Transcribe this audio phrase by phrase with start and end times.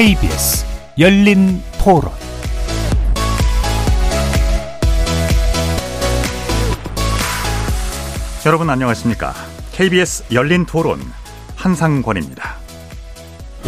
[0.00, 0.64] KBS
[0.98, 2.10] 열린 토론
[8.46, 9.34] 여러분 안녕하십니까?
[9.72, 11.00] KBS 열린 토론
[11.54, 12.54] 한상권입니다.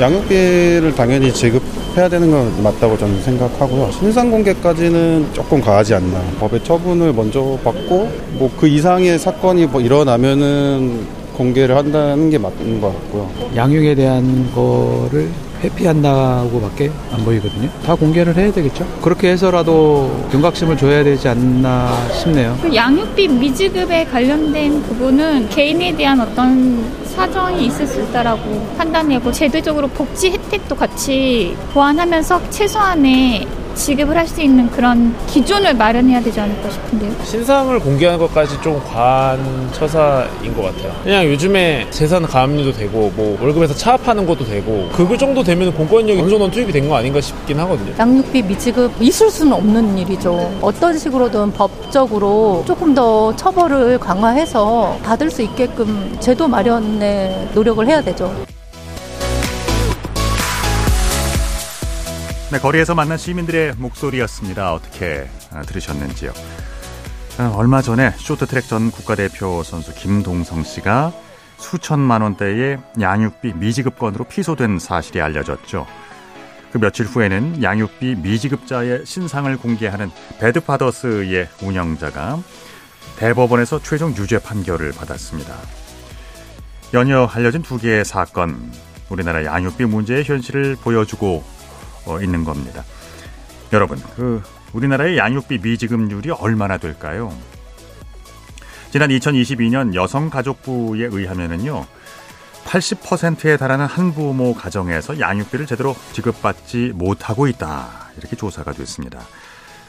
[0.00, 3.90] 양육비를 당연히 지급해야 되는 건 맞다고 저는 생각하고요.
[3.90, 6.18] 신상 공개까지는 조금 과하지 않나.
[6.40, 12.86] 법의 처분을 먼저 받고 뭐 그 이상의 사건이 뭐 일어나면은 공개를 한다는 게 맞는 것
[12.94, 13.30] 같고요.
[13.54, 15.28] 양육에 대한 거를
[15.62, 17.68] 회피한다고밖에 안 보이거든요.
[17.84, 18.86] 다 공개를 해야 되겠죠.
[19.02, 22.58] 그렇게 해서라도 경각심을 줘야 되지 않나 싶네요.
[22.62, 30.30] 그 양육비 미지급에 관련된 부분은 개인에 대한 어떤 사정이 있을 수 있다라고 판단하고 제도적으로 복지
[30.30, 37.12] 혜택도 같이 보완하면서 최소한의 지급을 할 수 있는 그런 기준을 마련해야 되지 않을까 싶은데요.
[37.24, 40.92] 신상을 공개하는 것까지 좀 과한 처사인 것 같아요.
[41.02, 46.30] 그냥 요즘에 재산 가압류도 되고 뭐 월급에서 차압하는 것도 되고 그거 정도 되면 공권력이 어느
[46.30, 47.92] 정도 투입이 된 거 아닌가 싶긴 하거든요.
[47.98, 50.50] 양육비 미지급 있을 수는 없는 일이죠.
[50.60, 58.32] 어떤 식으로든 법적으로 조금 더 처벌을 강화해서 받을 수 있게끔 제도 마련에 노력을 해야 되죠.
[62.52, 64.74] 네, 거리에서 만난 시민들의 목소리였습니다.
[64.74, 66.32] 어떻게 아, 들으셨는지요?
[67.38, 71.14] 아, 얼마 전에 쇼트트랙 전 국가대표 선수 김동성 씨가
[71.56, 75.86] 수천만 원대의 양육비 미지급 건으로 피소된 사실이 알려졌죠.
[76.72, 82.38] 그 며칠 후에는 양육비 미지급자의 신상을 공개하는 배드파더스의 운영자가
[83.16, 85.54] 대법원에서 최종 유죄 판결을 받았습니다.
[86.92, 88.70] 연이어 알려진 두 개의 사건,
[89.08, 91.61] 우리나라 양육비 문제의 현실을 보여주고 어,
[92.22, 92.84] 있는 겁니다.
[93.72, 97.32] 여러분, 그 우리나라의 양육비 미지급률이 얼마나 될까요?
[98.90, 101.86] 지난 2022년 여성가족부에 의하면은요.
[102.64, 108.10] 80%에 달하는 한부모 가정에서 양육비를 제대로 지급받지 못하고 있다.
[108.18, 109.20] 이렇게 조사가 됐습니다.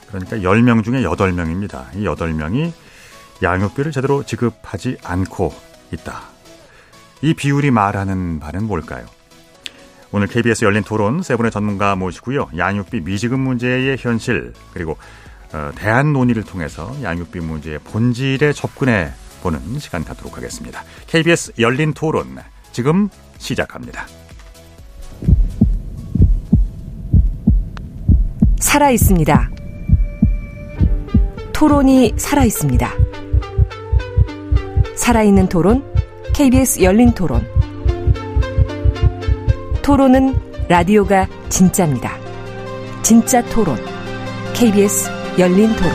[0.08, 1.96] 그러니까 10명 중에 8명입니다.
[1.96, 2.72] 이 8명이
[3.42, 5.54] 양육비를 제대로 지급하지 않고
[5.92, 6.22] 있다.
[7.22, 9.06] 이 비율이 말하는 바는 뭘까요?
[10.16, 12.50] 오늘 KBS 열린 토론 세 분의 전문가 모시고요.
[12.56, 14.96] 양육비 미지급 문제의 현실 그리고
[15.52, 20.84] 어, 대안 논의를 통해서 양육비 문제의 본질에 접근해 보는 시간 갖도록 하겠습니다.
[21.08, 22.38] KBS 열린 토론
[22.72, 23.10] 지금
[23.40, 24.06] 시작합니다.
[28.60, 29.50] 살아 있습니다.
[31.54, 32.88] 토론이 살아 있습니다.
[34.96, 35.84] 살아있는 토론
[36.34, 37.63] KBS 열린 토론
[39.84, 40.34] 토론은
[40.70, 42.18] 라디오가 진짜입니다.
[43.02, 43.76] 진짜 토론.
[44.54, 45.92] KBS 열린 토론.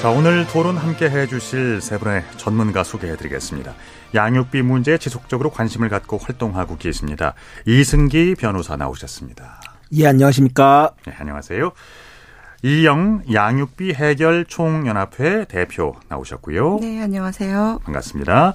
[0.00, 3.74] 자, 오늘 토론 함께 해 주실 세 분의 전문가 소개해 드리겠습니다.
[4.14, 7.34] 양육비 문제에 지속적으로 관심을 갖고 활동하고 계십니다.
[7.66, 9.60] 이승기 변호사 나오셨습니다.
[9.92, 10.92] 예, 안녕하십니까.
[11.06, 11.70] 네, 안녕하세요.
[12.62, 16.78] 이영 양육비 해결 총연합회 대표 나오셨고요.
[16.80, 17.80] 네, 안녕하세요.
[17.84, 18.54] 반갑습니다.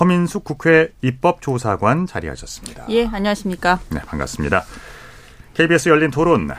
[0.00, 2.86] 허민숙 국회 입법조사관 자리하셨습니다.
[2.90, 3.78] 예, 안녕하십니까.
[3.90, 4.64] 네, 반갑습니다.
[5.54, 6.50] KBS 열린 토론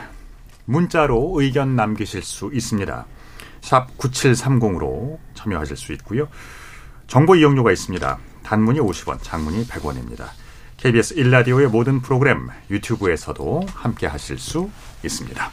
[0.64, 3.06] 문자로 의견 남기실 수 있습니다.
[3.60, 6.30] 샵 9730으로 참여하실 수 있고요.
[7.08, 8.18] 정보 이용료가 있습니다.
[8.44, 10.28] 단문이 50원, 장문이 100원입니다.
[10.78, 14.70] KBS 1라디오의 모든 프로그램 유튜브에서도 함께 하실 수
[15.04, 15.52] 있습니다.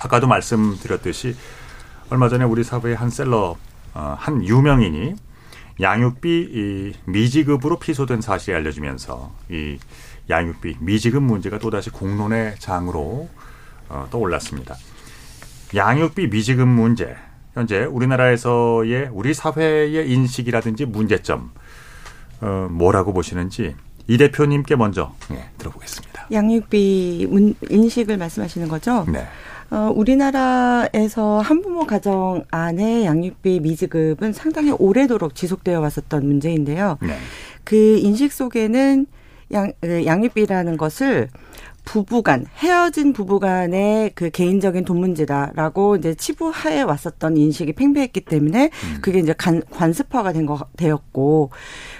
[0.00, 1.34] 아까도 말씀드렸듯이
[2.10, 3.56] 얼마 전에 우리 사회의 한 셀러,
[3.94, 5.14] 어, 한 유명인이
[5.80, 9.78] 양육비 미지급으로 피소된 사실이 알려지면서 이
[10.28, 13.28] 양육비 미지급 문제가 또다시 공론의 장으로
[13.88, 14.76] 어, 떠올랐습니다.
[15.74, 17.16] 양육비 미지급 문제
[17.54, 21.50] 현재 우리나라에서의 우리 사회의 인식이라든지 문제점
[22.40, 23.74] 어, 뭐라고 보시는지
[24.08, 26.28] 이 대표님께 먼저 네, 들어보겠습니다.
[26.32, 29.04] 양육비 문, 인식을 말씀하시는 거죠?
[29.08, 29.26] 네.
[29.72, 36.98] 어, 우리나라에서 한부모 가정 안에 양육비 미지급은 상당히 오래도록 지속되어 왔었던 문제인데요.
[37.00, 37.16] 네.
[37.64, 39.06] 그 인식 속에는
[39.54, 41.28] 양, 양육비라는 것을
[41.84, 48.98] 부부간 헤어진 부부간의 그 개인적인 돈 문제다라고 이제 치부하에 왔었던 인식이 팽배했기 때문에 음.
[49.02, 51.50] 그게 이제 간, 관습화가 된 거 되었고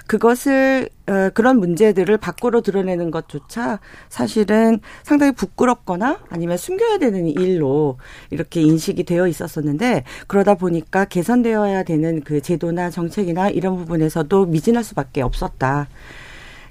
[0.06, 7.98] 그것을 어, 그런 문제들을 밖으로 드러내는 것조차 사실은 상당히 부끄럽거나 아니면 숨겨야 되는 일로
[8.30, 15.22] 이렇게 인식이 되어 있었었는데 그러다 보니까 개선되어야 되는 그 제도나 정책이나 이런 부분에서도 미진할 수밖에
[15.22, 15.88] 없었다.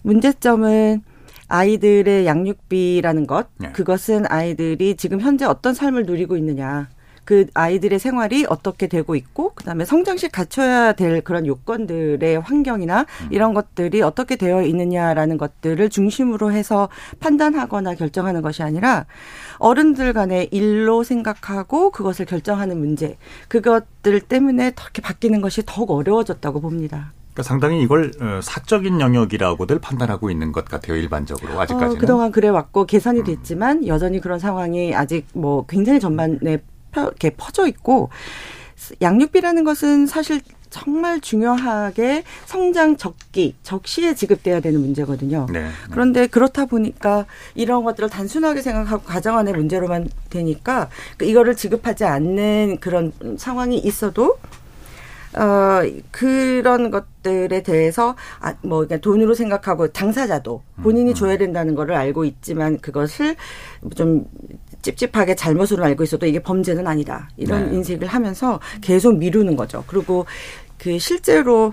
[0.02, 1.04] 문제점은
[1.52, 3.72] 아이들의 양육비라는 것, 네.
[3.72, 6.88] 그것은 아이들이 지금 현재 어떤 삶을 누리고 있느냐.
[7.24, 14.02] 그 아이들의 생활이 어떻게 되고 있고 그다음에 성장시 갖춰야 될 그런 요건들의 환경이나 이런 것들이
[14.02, 16.90] 어떻게 되어 있느냐라는 것들을 중심으로 해서
[17.20, 19.06] 판단하거나 결정하는 것이 아니라
[19.60, 27.14] 어른들 간의 일로 생각하고 그것을 결정하는 문제 그것들 때문에 그렇게 바뀌는 것이 더욱 어려워졌다고 봅니다.
[27.34, 31.96] 그러니까 상당히 이걸 어, 사적인 영역이라고들 판단하고 있는 것 같아요 일반적으로 아직까지는.
[31.96, 36.62] 어, 그동안 그래 왔고 개선이 됐지만 여전히 그런 상황이 아직 뭐 굉장히 전반에
[36.92, 38.10] 펴, 이렇게 퍼져 있고
[39.02, 45.46] 양육비라는 것은 사실 정말 중요하게 성장 적기, 적시에 지급돼야 되는 문제거든요.
[45.52, 45.68] 네.
[45.92, 47.26] 그런데 그렇다 보니까
[47.56, 54.38] 이런 것들을 단순하게 생각하고 가정 안의 문제로만 되니까 그 이거를 지급하지 않는 그런 상황이 있어도
[55.36, 55.82] 어,
[56.12, 62.80] 그런 것들에 대해서, 아, 뭐, 그냥 돈으로 생각하고 당사자도 본인이 줘야 된다는 거를 알고 있지만
[62.80, 63.36] 그것을
[63.96, 64.26] 좀
[64.82, 67.30] 찝찝하게 잘못으로 알고 있어도 이게 범죄는 아니다.
[67.38, 67.78] 이런 네.
[67.78, 69.84] 인식을 하면서 계속 미루는 거죠.
[69.88, 70.26] 그리고
[70.78, 71.72] 그 실제로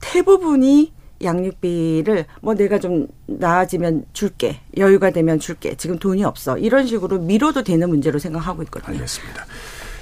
[0.00, 0.92] 대부분이
[1.22, 7.64] 양육비를 뭐 내가 좀 나아지면 줄게 여유가 되면 줄게 지금 돈이 없어 이런 식으로 미뤄도
[7.64, 8.94] 되는 문제로 생각하고 있거든요.
[8.94, 9.44] 알겠습니다.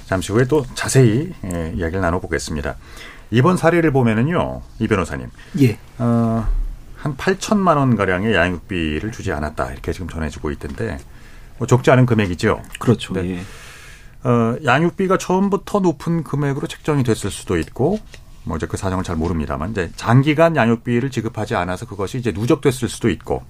[0.07, 2.75] 잠시 후에 또 자세히 예, 이야기를 나눠보겠습니다.
[3.29, 5.77] 이번 사례를 보면은요, 이 변호사님, 예.
[5.97, 6.47] 어,
[6.95, 10.97] 한 8천만 원 가량의 양육비를 주지 않았다 이렇게 지금 전해지고 있던데
[11.57, 12.61] 뭐 적지 않은 금액이죠.
[12.79, 13.13] 그렇죠.
[13.13, 13.31] 네.
[13.31, 13.39] 예.
[14.27, 17.99] 어, 양육비가 처음부터 높은 금액으로 책정이 됐을 수도 있고,
[18.43, 23.09] 뭐 이제 그 사정을 잘 모릅니다만, 이제 장기간 양육비를 지급하지 않아서 그것이 이제 누적됐을 수도
[23.09, 23.43] 있고,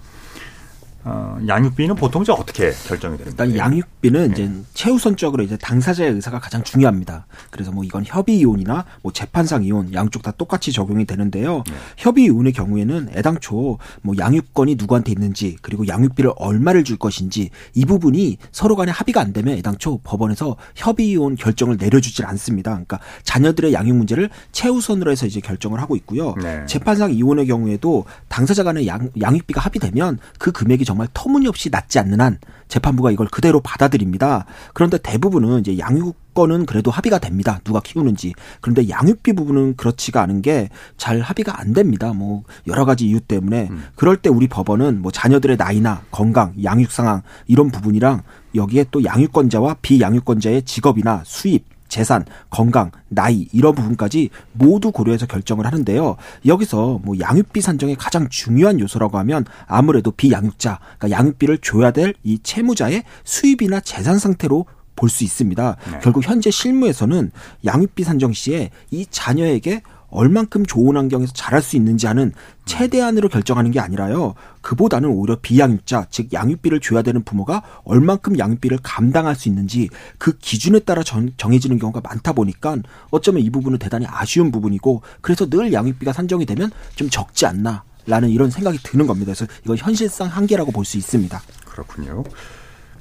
[1.09, 3.55] 어, 양육비는 보통 이제 어떻게 결정이 되는 일단?
[3.55, 7.25] 양육비는 이제 최우선적으로 이제 당사자의 의사가 가장 중요합니다.
[7.49, 11.63] 그래서 뭐 이건 협의 이혼이나 뭐 재판상 이혼 양쪽 다 똑같이 적용이 되는데요.
[11.95, 18.37] 협의 이혼의 경우에는 애당초 뭐 양육권이 누구한테 있는지 그리고 양육비를 얼마를 줄 것인지 이 부분이
[18.51, 22.71] 서로 간에 합의가 안 되면 애당초 법원에서 협의 이혼 결정을 내려주질 않습니다.
[22.71, 26.35] 그러니까 자녀들의 양육 문제를 최우선으로 해서 이제 결정을 하고 있고요.
[26.41, 26.65] 네.
[26.65, 32.39] 재판상 이혼의 경우에도 당사자 간의 양, 양육비가 합의되면 그 금액이 정말 터무니없이 낮지 않는 한
[32.67, 34.45] 재판부가 이걸 그대로 받아들입니다.
[34.73, 37.61] 그런데 대부분은 이제 양육권은 그래도 합의가 됩니다.
[37.63, 38.33] 누가 키우는지.
[38.59, 42.11] 그런데 양육비 부분은 그렇지가 않은 게 잘 합의가 안 됩니다.
[42.13, 47.21] 뭐 여러 가지 이유 때문에 그럴 때 우리 법원은 뭐 자녀들의 나이나 건강, 양육 상황
[47.45, 48.23] 이런 부분이랑
[48.55, 56.17] 여기에 또 양육권자와 비양육권자의 직업이나 수입 재산, 건강, 나이 이런 부분까지 모두 고려해서 결정을 하는데요.
[56.45, 62.39] 여기서 뭐 양육비 산정의 가장 중요한 요소라고 하면 아무래도 비양육자, 그러니까 양육비를 줘야 될 이
[62.39, 65.77] 채무자의 수입이나 재산 상태로 볼 수 있습니다.
[65.91, 65.99] 네.
[66.01, 67.31] 결국 현재 실무에서는
[67.65, 72.31] 양육비 산정 시에 이 자녀에게 얼만큼 좋은 환경에서 자랄 수 있는지 하는
[72.65, 74.35] 최대한으로 결정하는 게 아니라요.
[74.61, 80.79] 그보다는 오히려 비양육자, 즉 양육비를 줘야 되는 부모가 얼만큼 양육비를 감당할 수 있는지 그 기준에
[80.79, 82.77] 따라 정, 정해지는 경우가 많다 보니까
[83.09, 87.83] 어쩌면 이 부분은 대단히 아쉬운 부분이고 그래서 늘 양육비가 산정이 되면 좀 적지 않나.
[88.09, 89.33] 라는 이런 생각이 드는 겁니다.
[89.33, 91.41] 그래서 이건 현실상 한계라고 볼 수 있습니다.
[91.65, 92.23] 그렇군요.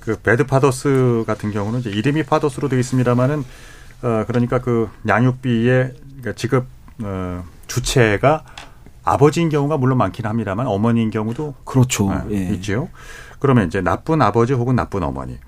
[0.01, 3.45] 그 배드 파더스 같은 경우는 이제 이름이 파더스로 되어 있습니다만은
[4.03, 6.67] 어 그러니까 그 양육비의 그러니까 지급
[7.03, 8.45] 어 주체가
[9.05, 12.11] 아버지인 경우가 물론 많긴 합니다만 어머니인 경우도 그렇죠.
[12.11, 12.49] 아, 예.
[12.55, 12.89] 있죠.
[13.39, 15.39] 그러면 이제 나쁜 아버지 혹은 나쁜 어머니.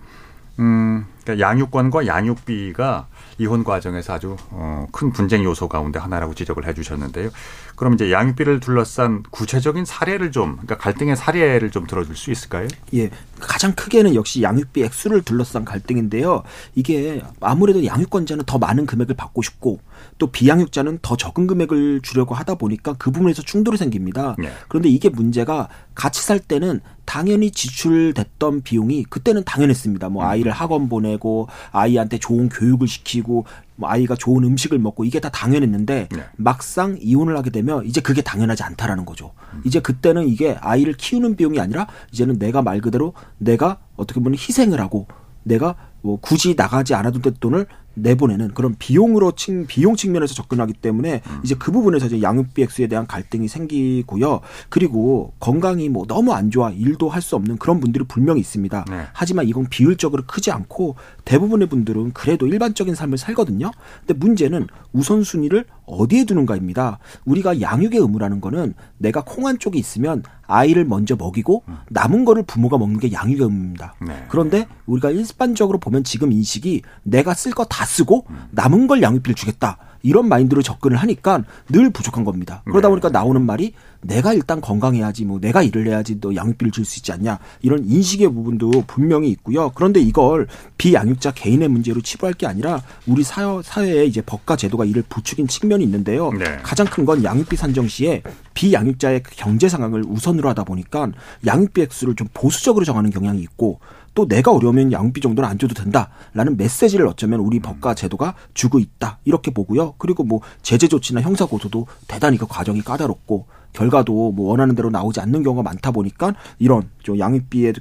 [0.61, 3.07] 음, 그러니까 양육권과 양육비가
[3.39, 7.31] 이혼 과정에서 아주 어, 큰 분쟁 요소 가운데 하나라고 지적을 해주셨는데요.
[7.77, 12.67] 그럼 이제 양육비를 둘러싼 구체적인 사례를 좀, 그러니까 갈등의 사례를 좀 들어줄 수 있을까요?
[12.95, 13.11] 예.
[13.39, 16.43] 가장 크게는 역시 양육비 액수를 둘러싼 갈등인데요.
[16.75, 19.79] 이게 아무래도 양육권자는 더 많은 금액을 받고 싶고
[20.19, 24.37] 또 비양육자는 더 적은 금액을 주려고 하다 보니까 그 부분에서 충돌이 생깁니다.
[24.39, 24.51] 네.
[24.69, 30.09] 그런데 이게 문제가 같이 살 때는 당연히 지출됐던 비용이 그때는 당연했습니다.
[30.11, 35.29] 뭐 아이를 학원 보내고 아이한테 좋은 교육을 시키고 뭐 아이가 좋은 음식을 먹고 이게 다
[35.29, 36.25] 당연했는데 네.
[36.37, 39.33] 막상 이혼을 하게 되면 이제 그게 당연하지 않다라는 거죠.
[39.65, 44.81] 이제 그때는 이게 아이를 키우는 비용이 아니라 이제는 내가 말 그대로 내가 어떻게 보면 희생을
[44.81, 45.07] 하고
[45.45, 47.67] 내가 뭐 굳이 나가지 않아도 될 돈을
[48.03, 53.07] 내보내는 그런 비용으로 칭 비용 측면에서 접근하기 때문에 이제 그 부분에서 이제 양육비 액수에 대한
[53.07, 54.41] 갈등이 생기고요.
[54.69, 58.85] 그리고 건강이 뭐 너무 안 좋아 일도 할 수 없는 그런 분들이 분명히 있습니다.
[58.89, 59.03] 네.
[59.13, 63.71] 하지만 이건 비율적으로 크지 않고 대부분의 분들은 그래도 일반적인 삶을 살거든요.
[64.07, 66.99] 근데 문제는 우선순위를 어디에 두는가입니다.
[67.25, 73.01] 우리가 양육의 의무라는 거는 내가 콩한 쪽에 있으면 아이를 먼저 먹이고 남은 거를 부모가 먹는
[73.01, 73.95] 게 양육의 의무입니다.
[74.07, 74.27] 네.
[74.29, 79.79] 그런데 우리가 일반적으로 보면 지금 인식이 내가 쓸 거 다 쓰고 남은 걸 양육비를 주겠다.
[80.03, 82.63] 이런 마인드로 접근을 하니까 늘 부족한 겁니다.
[82.65, 82.91] 그러다 네.
[82.91, 87.11] 보니까 나오는 말이 내가 일단 건강해야지 뭐 내가 일을 해야지 너 양육비를 줄 수 있지
[87.13, 89.73] 않냐 이런 인식의 부분도 분명히 있고요.
[89.75, 90.47] 그런데 이걸
[90.79, 95.83] 비양육자 개인의 문제로 치부할 게 아니라 우리 사회, 사회에 이제 법과 제도가 이를 부추긴 측면이
[95.85, 96.31] 있는데요.
[96.33, 96.59] 네.
[96.63, 98.23] 가장 큰 건 양육비 산정 시에
[98.55, 101.11] 비양육자의 경제 상황을 우선으로 하다 보니까
[101.47, 103.81] 양육비 액수를 좀 보수적으로 정하는 경향이 있고
[104.19, 109.21] 또 내가 어려우면 양육비 정도는 안 줘도 된다라는 메시지를 어쩌면 우리 법과 제도가 주고 있다
[109.25, 109.95] 이렇게 보고요.
[109.97, 115.21] 그리고 뭐 제재 조치나 형사 고소도 대단히 그 과정이 까다롭고 결과도 뭐 원하는 대로 나오지
[115.21, 117.75] 않는 경우가 많다 보니까 이런 좀 양육비에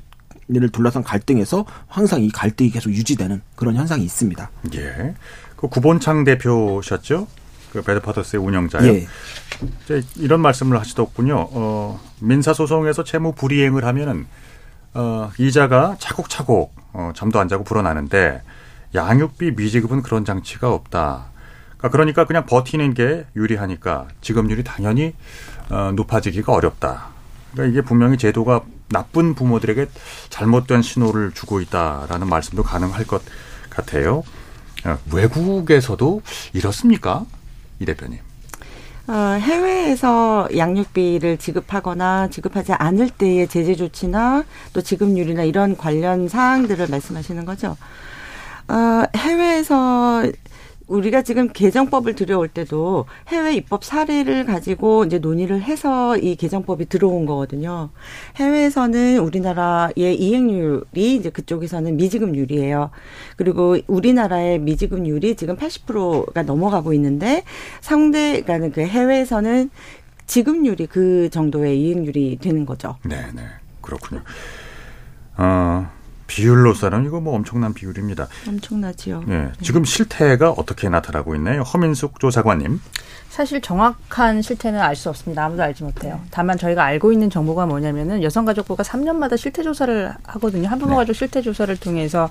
[0.50, 4.50] 를 둘러싼 갈등에서 항상 이 갈등이 계속 유지되는 그런 현상이 있습니다.
[4.75, 5.15] 예.
[5.56, 7.27] 그 구본창 대표셨죠?
[7.74, 8.88] 그 베드파더스의 운영자요.
[8.88, 9.08] 예.
[9.84, 11.50] 이제 이런 말씀을 하시더군요.
[11.51, 14.27] 어, 민사소송에서 채무 불이행을 하면은
[14.98, 18.42] 어, 이자가 차곡차곡 어, 잠도 안 자고 불어나는데
[18.96, 21.27] 양육비 미지급은 그런 장치가 없다.
[21.77, 25.13] 그러니까, 그러니까 그냥 버티는 게 유리하니까 지급률이 당연히
[25.70, 27.10] 어, 높아지기가 어렵다.
[27.51, 29.88] 그러니까 이게 분명히 제도가 나쁜 부모들에게
[30.30, 33.22] 잘못된 신호를 주고 있다라는 말씀도 가능할 것
[33.70, 34.24] 같아요.
[34.84, 36.24] 어, 외국에서도
[36.54, 37.24] 이렇습니까?
[37.80, 38.26] 이 대표님.
[39.08, 47.46] 어, 해외에서 양육비를 지급하거나 지급하지 않을 때의 제재 조치나 또 지급률이나 이런 관련 사항들을 말씀하시는
[47.46, 47.78] 거죠.
[48.68, 50.24] 어, 해외에서
[50.88, 57.25] 우리가 지금 개정법을 들여올 때도 해외 입법 사례를 가지고 이제 논의를 해서 이 개정법이 들어온
[57.25, 57.89] 거거든요.
[58.38, 62.89] 해외에서는 우리나라의 이행률이 이제 그쪽에서는 미지급률이에요.
[63.36, 67.44] 그리고 우리나라의 미지급률이 지금 80%가 넘어가고 있는데
[67.82, 69.70] 상대가는 그 해외에서는
[70.25, 72.98] 지급률이 그 정도의 이행률이 되는 거죠.
[73.03, 73.44] 네, 네.
[73.82, 74.22] 그렇군요.
[75.38, 75.89] 어,
[76.27, 78.27] 비율로서는 이거 뭐 엄청난 비율입니다.
[78.48, 79.24] 엄청나지요.
[79.29, 79.51] 예.
[79.62, 81.62] 지금 실태가 어떻게 나타나고 있나요?
[81.62, 82.79] 허민숙 조사관님.
[83.29, 85.46] 사실 정확한 실태는 알 수 없습니다.
[85.46, 86.19] 아무도 알지 못해요.
[86.31, 90.67] 다만 저희가 알고 있는 정보가 뭐냐면은 여성가족부가 3년마다 실태 조사를 하거든요.
[90.69, 92.29] 한부모 가족 실태 조사를 통해서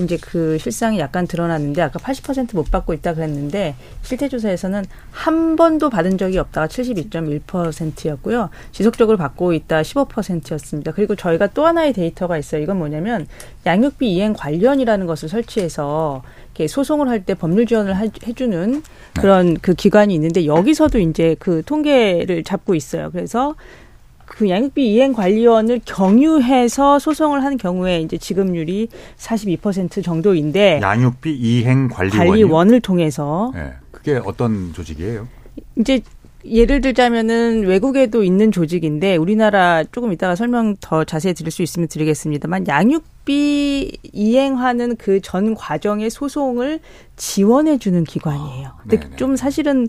[0.00, 6.18] 이제 그 실상이 약간 드러났는데 아까 80%못 받고 있다 그랬는데 실태 조사에서는 한 번도 받은
[6.18, 8.50] 적이 없다가 72.1%였고요.
[8.72, 10.92] 지속적으로 받고 있다 15%였습니다.
[10.92, 12.62] 그리고 저희가 또 하나의 데이터가 있어요.
[12.62, 13.26] 이건 뭐냐면
[13.66, 16.22] 양육비 이행 관련이라는 것을 설치해서
[16.68, 18.82] 소송을 할 때 법률 지원을 하- 해주는
[19.18, 23.10] 그런 그 기관이 있는데 여기서도 이제 그 통계를 잡고 있어요.
[23.10, 23.54] 그래서
[24.30, 32.30] 그 양육비 이행 관리원을 경유해서 소송을 한 경우에 이제 지급률이 42% 정도인데 양육비 이행 관리원이요.
[32.30, 33.72] 관리원을 통해서 예.
[33.90, 35.26] 그게 어떤 조직이에요?
[35.76, 36.00] 이제
[36.44, 42.68] 예를 들자면은 외국에도 있는 조직인데 우리나라 조금 이따가 설명 더 자세히 드릴 수 있으면 드리겠습니다만
[42.68, 46.78] 양육비 이행하는 그 전 과정의 소송을
[47.16, 48.70] 지원해 주는 기관이에요.
[48.82, 49.16] 근데 네네.
[49.16, 49.88] 좀 사실은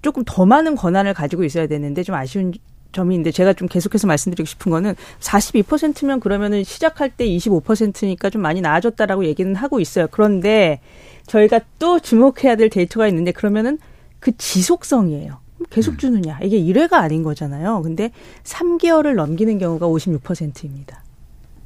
[0.00, 2.52] 조금 더 많은 권한을 가지고 있어야 되는데 좀 아쉬운
[2.94, 9.26] 점인데 제가 좀 계속해서 말씀드리고 싶은 거는 42%면 그러면은 시작할 때 25%니까 좀 많이 나아졌다라고
[9.26, 10.06] 얘기는 하고 있어요.
[10.10, 10.80] 그런데
[11.26, 13.78] 저희가 또 주목해야 될 데이터가 있는데 그러면은
[14.20, 15.44] 그 지속성이에요.
[15.70, 16.38] 계속 주느냐.
[16.42, 17.82] 이게 1회가 아닌 거잖아요.
[17.82, 18.10] 근데
[18.44, 21.02] 3개월을 넘기는 경우가 56%입니다.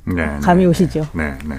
[0.04, 0.38] 네.
[0.40, 1.08] 감이 네, 오시죠?
[1.12, 1.56] 네, 네.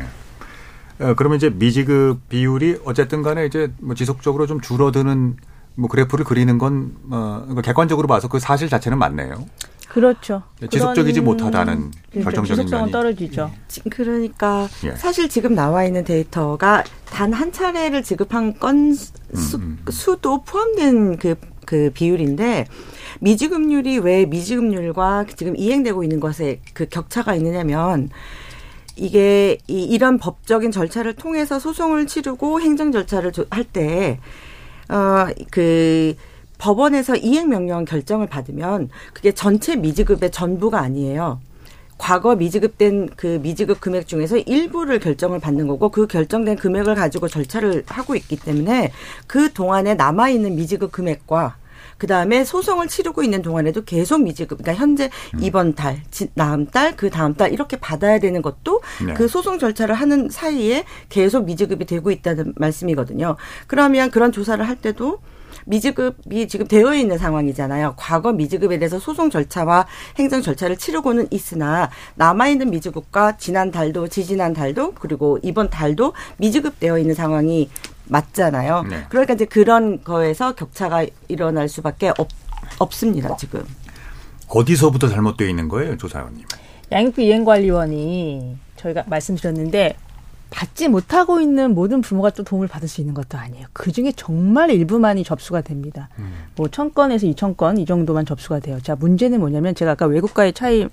[0.99, 5.37] 어, 그러면 이제 미지급 비율이 어쨌든 간에 이제 뭐 지속적으로 좀 줄어드는
[5.79, 9.45] 뭐 그래프를 그리는 건 어, 그러니까 객관적으로 봐서 그 사실 자체는 맞네요.
[9.87, 10.43] 그렇죠.
[10.69, 12.23] 지속적이지 그런- 못하다는 그렇죠.
[12.23, 12.91] 결정적인 지속성은 면이.
[12.91, 13.51] 떨어지죠.
[13.67, 14.91] 지- 그러니까 예.
[14.95, 21.35] 사실 지금 나와 있는 데이터가 단 한 차례를 지급한 건 수, 음, 수도 포함된 그,
[21.65, 22.67] 그 비율인데
[23.21, 28.09] 미지급률이 왜 미지급률과 지금 이행되고 있는 것에 그 격차가 있느냐면
[28.95, 34.19] 이게 이, 이런 법적인 절차를 통해서 소송을 치르고 행정 절차를 할 때
[34.89, 36.15] 어, 그
[36.57, 41.39] 법원에서 이행 명령 결정을 받으면 그게 전체 미지급의 전부가 아니에요.
[41.97, 47.83] 과거 미지급된 그 미지급 금액 중에서 일부를 결정을 받는 거고 그 결정된 금액을 가지고 절차를
[47.87, 48.91] 하고 있기 때문에
[49.27, 51.57] 그 동안에 남아 있는 미지급 금액과
[51.99, 56.95] 그 다음에 소송을 치르고 있는 동안에도 계속 미지급, 그러니까 현재 이번 달, 지- 다음 달,
[56.95, 59.13] 그 다음 달 이렇게 받아야 되는 것도 네.
[59.13, 63.35] 그 소송 절차를 하는 사이에 계속 미지급이 되고 있다는 말씀이거든요.
[63.67, 65.19] 그러면 그런 조사를 할 때도
[65.65, 67.95] 미지급이 지금 되어 있는 상황이잖아요.
[67.97, 69.87] 과거 미지급에 대해서 소송 절차와
[70.17, 77.13] 행정 절차를 치르고는 있으나 남아있는 미지급과 지난 달도 지지난 달도 그리고 이번 달도 미지급되어 있는
[77.13, 77.69] 상황이
[78.09, 78.83] 맞잖아요.
[78.89, 79.05] 네.
[79.09, 82.27] 그러니까 이제 그런 거에서 격차가 일어날 수밖에 없,
[82.79, 83.35] 없습니다.
[83.37, 83.63] 지금.
[84.47, 86.43] 어디서부터 잘못되어 있는 거예요, 조사원님?
[86.91, 89.95] 양육비 이행관리원이 저희가 말씀드렸는데
[90.49, 93.67] 받지 못하고 있는 모든 부모가 또 도움을 받을 수 있는 것도 아니에요.
[93.71, 96.09] 그 중에 정말 일부만이 접수가 됩니다.
[96.17, 96.33] 음.
[96.55, 98.79] 뭐, 천 건에서 이천 건 이 정도만 접수가 돼요.
[98.81, 100.87] 자, 문제는 뭐냐면 제가 아까 외국과의 차이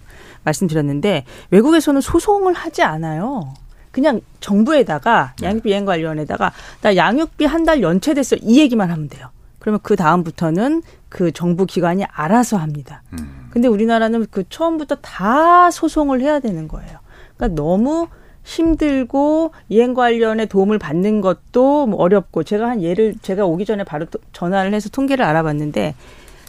[0.45, 3.55] 말씀드렸는데 외국에서는 소송을 하지 않아요.
[3.97, 9.29] 그냥 정부에다가 양육비 이행관리원에다가 나 양육비 한 달 연체됐어 이 얘기만 하면 돼요.
[9.59, 13.03] 그러면 그 다음부터는 그 정부 기관이 알아서 합니다.
[13.15, 13.49] 음.
[13.51, 16.99] 근데 우리나라는 그 처음부터 다 소송을 해야 되는 거예요.
[17.37, 18.09] 그러니까 너무
[18.45, 24.05] 힘들고 이행 관련의 도움을 받는 것도 뭐 어렵고 제가 한 예를 제가 오기 전에 바로
[24.05, 25.95] 또 전화를 해서 통계를 알아봤는데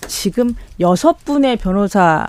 [0.08, 2.28] 지금 여섯 분의 변호사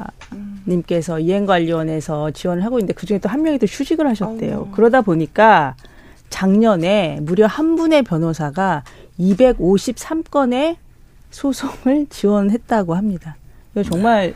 [0.66, 4.70] 님께서 이행관리원에서 지원을 하고 있는데 그중에 또 한 명이 또 휴직을 하셨대요.
[4.72, 5.76] 그러다 보니까
[6.30, 8.84] 작년에 무려 한 분의 변호사가
[9.18, 10.76] 253건의
[11.30, 13.36] 소송을 지원했다고 합니다.
[13.74, 14.34] 이거 정말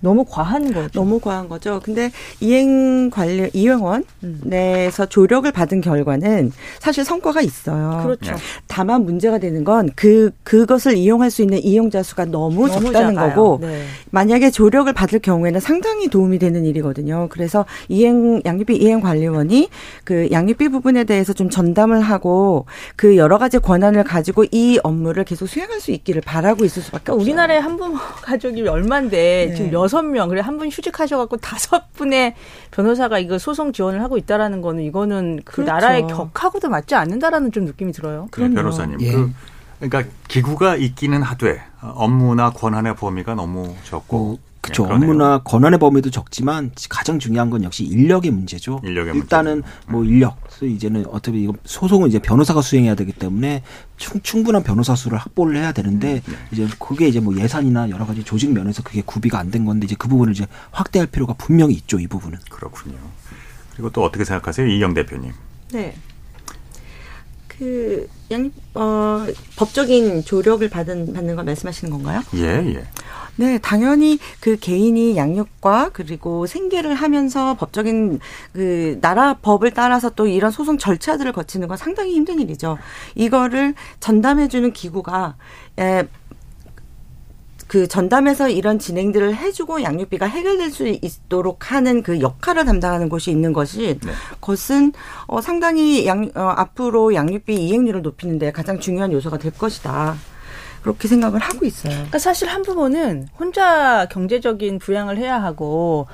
[0.00, 0.88] 너무 과한 거죠.
[0.92, 1.80] 너무 과한 거죠.
[1.82, 4.40] 근데 이행 관리 이행원 음.
[4.44, 8.00] 내에서 조력을 받은 결과는 사실 성과가 있어요.
[8.02, 8.34] 그렇죠.
[8.66, 13.34] 다만 문제가 되는 건 그 그것을 이용할 수 있는 이용자 수가 너무, 너무 적다는 작아요.
[13.34, 13.84] 거고 네.
[14.10, 17.28] 만약에 조력을 받을 경우에는 상당히 도움이 되는 일이거든요.
[17.30, 19.68] 그래서 이행 양육비 이행 관리원이
[20.04, 22.66] 그 양육비 부분에 대해서 좀 전담을 하고
[22.96, 27.12] 그 여러 가지 권한을 가지고 이 업무를 계속 수행할 수 있기를 바라고 있을 수밖에 그러니까
[27.14, 27.24] 없어요.
[27.24, 29.54] 우리나라에 한부모 가족이 얼만데 네.
[29.54, 32.34] 지금 여섯 명 그래 한 분 휴직하셔갖고 다섯 분의
[32.70, 35.72] 변호사가 이거 소송 지원을 하고 있다라는 거는 이거는 그 그렇죠.
[35.72, 38.28] 나라의 격하고도 맞지 않는다라는 좀 느낌이 들어요.
[38.36, 39.00] 네, 변호사님.
[39.02, 39.12] 예.
[39.12, 39.30] 그,
[39.80, 44.82] 그러니까 기구가 있기는 하되 어, 업무나 권한의 범위가 너무 적고 그렇죠.
[44.84, 45.10] 예, 그러네요.
[45.10, 48.80] 업무나 권한의 범위도 적지만 가장 중요한 건 역시 인력의 문제죠.
[48.84, 53.62] 인력의 일단은 뭐 인력, 그래서 이제는 어차피 이거 소송은 이제 변호사가 수행해야 되기 때문에
[53.96, 56.36] 충, 충분한 변호사 수를 확보를 해야 되는데 네.
[56.52, 59.96] 이제 그게 이제 뭐 예산이나 여러 가지 조직 면에서 그게 구비가 안 된 건데 이제
[59.98, 61.98] 그 부분을 이제 확대할 필요가 분명히 있죠.
[61.98, 62.38] 이 부분은.
[62.50, 62.96] 그렇군요.
[63.72, 65.32] 그리고 또 어떻게 생각하세요, 이영 대표님?
[65.72, 65.94] 네.
[67.48, 69.26] 그 양, 어,
[69.56, 72.22] 법적인 조력을 받은 받는 걸 말씀하시는 건가요?
[72.34, 72.84] 예, 예.
[73.40, 78.18] 네, 당연히 그 개인이 양육과 그리고 생계를 하면서 법적인
[78.52, 82.76] 그 나라 법을 따라서 또 이런 소송 절차들을 거치는 건 상당히 힘든 일이죠.
[83.14, 85.36] 이거를 전담해주는 기구가
[85.78, 86.02] 에,
[87.66, 93.54] 그 전담해서 이런 진행들을 해주고 양육비가 해결될 수 있도록 하는 그 역할을 담당하는 곳이 있는
[93.54, 94.12] 것이 네.
[94.42, 94.92] 것은
[95.26, 100.16] 어, 상당히 양 어, 앞으로 양육비 이행률을 높이는데 가장 중요한 요소가 될 것이다.
[100.82, 101.92] 그렇게 생각을 하고 있어요.
[101.92, 106.06] 그러니까 사실 한 부모는 혼자 경제적인 부양을 해야 하고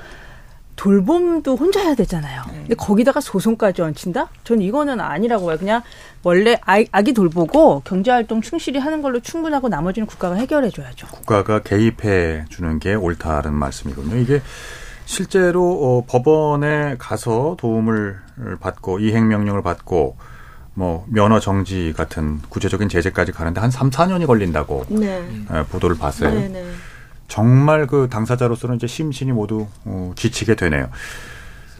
[0.75, 2.43] 돌봄도 혼자 해야 되잖아요.
[2.45, 4.29] 근데 거기다가 소송까지 얹힌다?
[4.43, 5.57] 전 이거는 아니라고 봐요.
[5.57, 5.81] 그냥
[6.23, 11.07] 원래 아이, 아기 돌보고 경제활동 충실히 하는 걸로 충분하고 나머지는 국가가 해결해 줘야죠.
[11.07, 14.17] 국가가 개입해 주는 게 옳다는 말씀이군요.
[14.17, 14.41] 이게
[15.05, 18.17] 실제로 어, 법원에 가서 도움을
[18.59, 20.17] 받고 이행 명령을 받고
[20.77, 25.27] 뭐 면허 정지 같은 구체적인 제재까지 가는데 한 3, 4년이 걸린다고 네.
[25.51, 26.31] 예, 보도를 봤어요.
[26.31, 26.63] 네, 네.
[27.27, 30.91] 정말 그 당사자로서는 이제 심신이 모두 어, 지치게 되네요.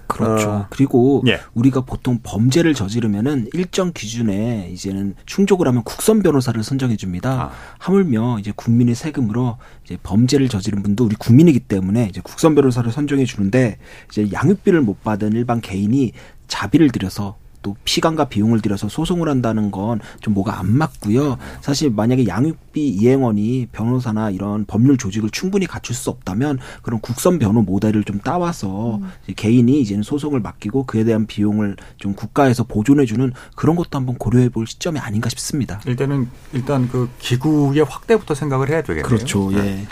[0.08, 0.50] 그렇죠.
[0.50, 1.40] 어, 그리고 예.
[1.54, 7.30] 우리가 보통 범죄를 저지르면은 일정 기준에 이제는 충족을 하면 국선 변호사를 선정해 줍니다.
[7.30, 7.52] 아.
[7.78, 13.26] 하물며 이제 국민의 세금으로 이제 범죄를 저지른 분도 우리 국민이기 때문에 이제 국선 변호사를 선정해
[13.26, 13.78] 주는데
[14.10, 16.14] 이제 양육비를 못 받은 일반 개인이
[16.48, 21.38] 자비를 들여서 또 시간과 비용을 들여서 소송을 한다는 건 좀 뭐가 안 맞고요.
[21.62, 27.62] 사실 만약에 양육비 이행원이 변호사나 이런 법률 조직을 충분히 갖출 수 없다면 그런 국선 변호
[27.62, 33.76] 모델을 좀 따와서 이제 개인이 이제는 소송을 맡기고 그에 대한 비용을 좀 국가에서 보존해주는 그런
[33.76, 35.80] 것도 한번 고려해 볼 시점이 아닌가 싶습니다.
[35.86, 39.04] 일단은 일단 그 기구의 확대부터 생각을 해야 되겠네요.
[39.04, 39.52] 그렇죠.
[39.52, 39.86] 네.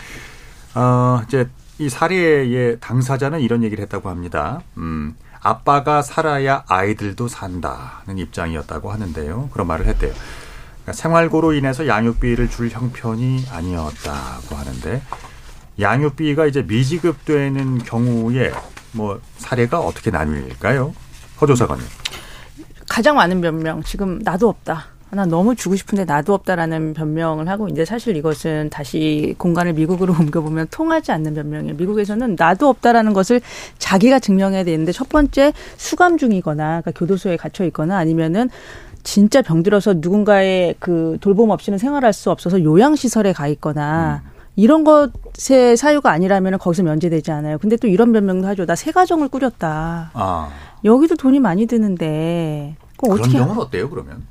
[0.76, 0.80] 예.
[0.80, 4.62] 어, 이제 이 사례의 당사자는 이런 얘기를 했다고 합니다.
[4.78, 9.50] 음, 아빠가 살아야 아이들도 산다는 입장이었다고 하는데요.
[9.54, 10.12] 그런 말을 했대요.
[10.82, 15.04] 그러니까 생활고로 인해서 양육비를 줄 형편이 아니었다고 하는데
[15.80, 18.52] 양육비가 이제 미지급되는 경우에
[18.94, 20.96] 뭐 사례가 어떻게 나뉠까요?
[21.40, 21.86] 허조사관님.
[22.90, 24.95] 가장 많은 변명 지금 나도 없다.
[25.16, 30.68] 나 너무 주고 싶은데 나도 없다라는 변명을 하고 있는데 사실 이것은 다시 공간을 미국으로 옮겨보면
[30.72, 31.76] 통하지 않는 변명이에요.
[31.76, 33.42] 미국에서는 나도 없다라는 것을
[33.80, 38.50] 자기가 증명해야 되는데 첫 번째 수감 중이거나 그러니까 교도소에 갇혀 있거나 아니면은
[39.04, 44.24] 진짜 병들어서 누군가의 그 돌봄 없이는 생활할 수 없어서 요양시설에 가 있거나
[44.56, 47.58] 이런 것의 사유가 아니라면 거기서 면제되지 않아요.
[47.58, 48.66] 근데 또 이런 변명도 하죠.
[48.66, 50.12] 나 새 가정을 꾸렸다.
[50.14, 50.50] 아,
[50.84, 54.24] 여기도 돈이 많이 드는데 그럼 어떻게 경우는 어때요, 그러면?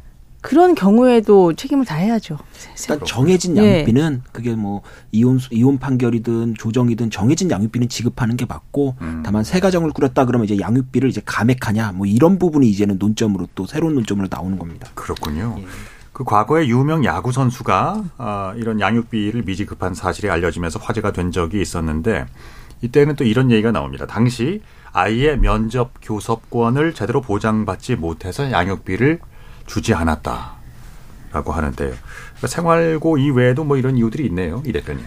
[0.44, 2.36] 그런 경우에도 책임을 다해야죠.
[2.84, 3.78] 그러니까 정해진 예.
[3.78, 9.92] 양육비는 그게 뭐 이혼 이혼 판결이든 조정이든 정해진 양육비는 지급하는 게 맞고 다만 새 가정을
[9.92, 14.58] 꾸렸다 그러면 이제 양육비를 이제 감액하냐 뭐 이런 부분이 이제는 논점으로 또 새로운 논점으로 나오는
[14.58, 14.90] 겁니다.
[14.94, 15.58] 그렇군요.
[16.12, 22.26] 그 과거에 유명 야구 선수가 아, 이런 양육비를 미지급한 사실이 알려지면서 화제가 된 적이 있었는데
[22.82, 24.06] 이때는 또 이런 얘기가 나옵니다.
[24.06, 24.60] 당시
[24.92, 29.20] 아이의 면접 교섭권을 제대로 보장받지 못해서 양육비를
[29.66, 31.94] 주지 않았다라고 하는데요.
[31.94, 35.04] 그러니까 생활고 이외에도 뭐 이런 이유들이 있네요, 이 대표님.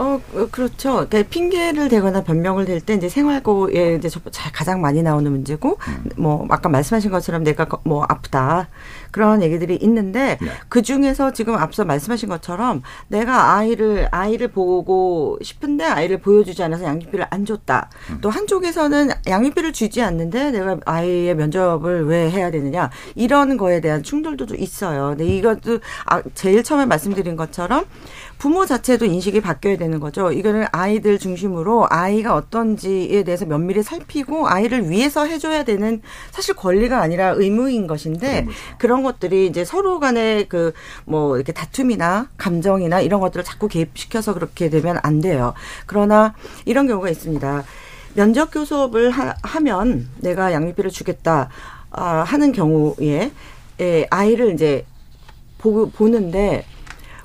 [0.00, 1.06] 어, 어, 그렇죠.
[1.08, 4.08] 그러니까 핑계를 대거나 변명을 댈 때 이제 생활고에 이제
[4.54, 5.76] 가장 많이 나오는 문제고,
[6.16, 8.68] 뭐, 아까 말씀하신 것처럼 내가 거- 뭐 아프다.
[9.10, 10.38] 그런 얘기들이 있는데,
[10.70, 17.26] 그 중에서 지금 앞서 말씀하신 것처럼 내가 아이를, 아이를 보고 싶은데 아이를 보여주지 않아서 양육비를
[17.28, 17.90] 안 줬다.
[18.22, 22.88] 또 한쪽에서는 양육비를 주지 않는데 내가 아이의 면접을 왜 해야 되느냐.
[23.16, 25.08] 이런 거에 대한 충돌도 좀 있어요.
[25.10, 27.84] 근데 이것도 아, 제일 처음에 말씀드린 것처럼
[28.40, 30.32] 부모 자체도 인식이 바뀌어야 되는 거죠.
[30.32, 36.00] 이거는 아이들 중심으로 아이가 어떤지에 대해서 면밀히 살피고 아이를 위해서 해줘야 되는
[36.32, 38.48] 사실 권리가 아니라 의무인 것인데
[38.78, 40.72] 그런 것들이 이제 서로 간의 그
[41.04, 45.54] 뭐 이렇게 다툼이나 감정이나 이런 것들을 자꾸 개입시켜서 그렇게 되면 안 돼요.
[45.86, 47.64] 그러나 이런 경우가 있습니다.
[48.14, 51.48] 면접 교섭을 하, 하면 내가 양육비를 주겠다
[51.90, 53.30] 아, 하는 경우에
[53.80, 54.84] 에, 아이를 이제
[55.58, 56.64] 보, 보는데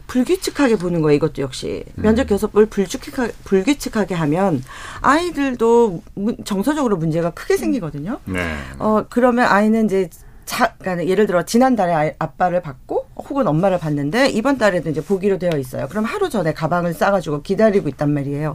[0.08, 1.16] 불규칙하게 보는 거예요.
[1.16, 4.64] 이것도 역시 면접 교섭을 불규칙하게, 불규칙하게 하면
[5.02, 8.20] 아이들도 문- 정서적으로 문제가 크게 생기거든요.
[8.26, 8.56] 네.
[8.80, 10.10] 어 그러면 아이는 이제
[10.46, 15.58] 자, 그러니까 예를 들어 지난달에 아빠를 받고 혹은 엄마를 봤는데 이번 달에도 이제 보기로 되어
[15.58, 15.88] 있어요.
[15.88, 18.54] 그럼 하루 전에 가방을 싸가지고 기다리고 있단 말이에요.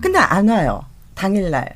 [0.00, 0.84] 근데 안 와요.
[1.16, 1.74] 당일날.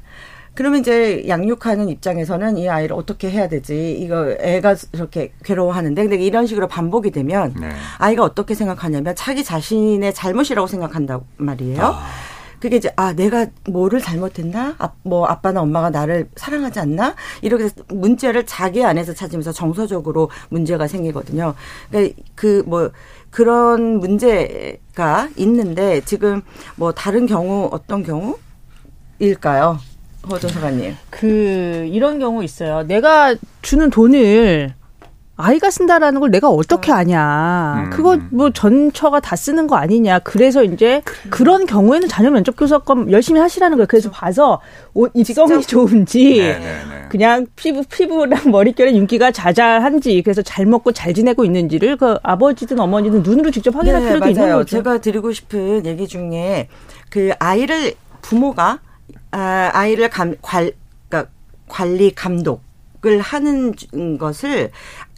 [0.59, 3.93] 그러면 이제 양육하는 입장에서는 이 아이를 어떻게 해야 되지?
[3.93, 7.71] 이거 애가 저렇게 괴로워하는데 근데 이런 식으로 반복이 되면 네.
[7.99, 11.95] 아이가 어떻게 생각하냐면 자기 자신의 잘못이라고 생각한단 말이에요.
[12.59, 14.75] 그게 이제 아 내가 뭐를 잘못했나?
[14.79, 17.15] 아, 뭐 아빠나 엄마가 나를 사랑하지 않나?
[17.41, 21.55] 이렇게 해서 문제를 자기 안에서 찾으면서 정서적으로 문제가 생기거든요.
[21.89, 22.91] 그러니까 그 뭐
[23.31, 26.43] 그런 문제가 있는데 지금
[26.75, 28.39] 뭐 다른 경우 어떤 경우
[29.21, 29.79] 일까요?
[30.29, 30.97] 허전 사관님.
[31.11, 32.83] 그 이런 경우 있어요.
[32.87, 34.75] 내가 주는 돈을
[35.41, 37.85] 아이가 쓴다라는 걸 내가 어떻게 아냐.
[37.85, 37.91] 음.
[37.91, 40.19] 그거 뭐 전처가 다 쓰는 거 아니냐.
[40.19, 41.01] 그래서 이제
[41.31, 43.87] 그런 경우에는 자녀 면접 교섭권 열심히 하시라는 거예요.
[43.87, 44.61] 그래서 봐서
[44.95, 47.07] 옷 입성이 좋은지 네, 네, 네.
[47.09, 53.23] 그냥 피부 피부랑 머릿결에 윤기가 자잘한지 그래서 잘 먹고 잘 지내고 있는지를 그 아버지든 어머니든
[53.23, 54.47] 눈으로 직접 확인할 필요도 네, 맞아요.
[54.47, 54.77] 있는 거죠.
[54.77, 56.67] 제가 드리고 싶은 얘기 중에
[57.11, 58.81] 그 아이를 부모가
[59.31, 60.71] 아, 아이를 감, 관,
[61.09, 61.31] 그러니까
[61.69, 63.87] 관리 감독을 하는 주-
[64.19, 64.71] 것을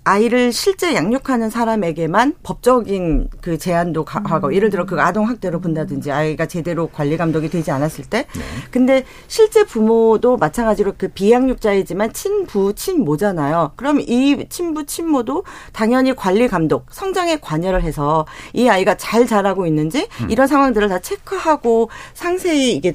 [0.03, 6.11] 아이를 실제 양육하는 사람에게만 법적인 그 제한도 가- 하고 예를 들어 그 아동 학대로 본다든지
[6.11, 8.26] 아이가 제대로 관리 감독이 되지 않았을 때.
[8.70, 13.72] 근데 실제 부모도 마찬가지로 그 비양육자이지만 친부 친모잖아요.
[13.76, 20.09] 그럼 이 친부 친모도 당연히 관리 감독 성장에 관여를 해서 이 아이가 잘 자라고 있는지
[20.31, 22.94] 이런 상황들을 다 체크하고 상세히 이게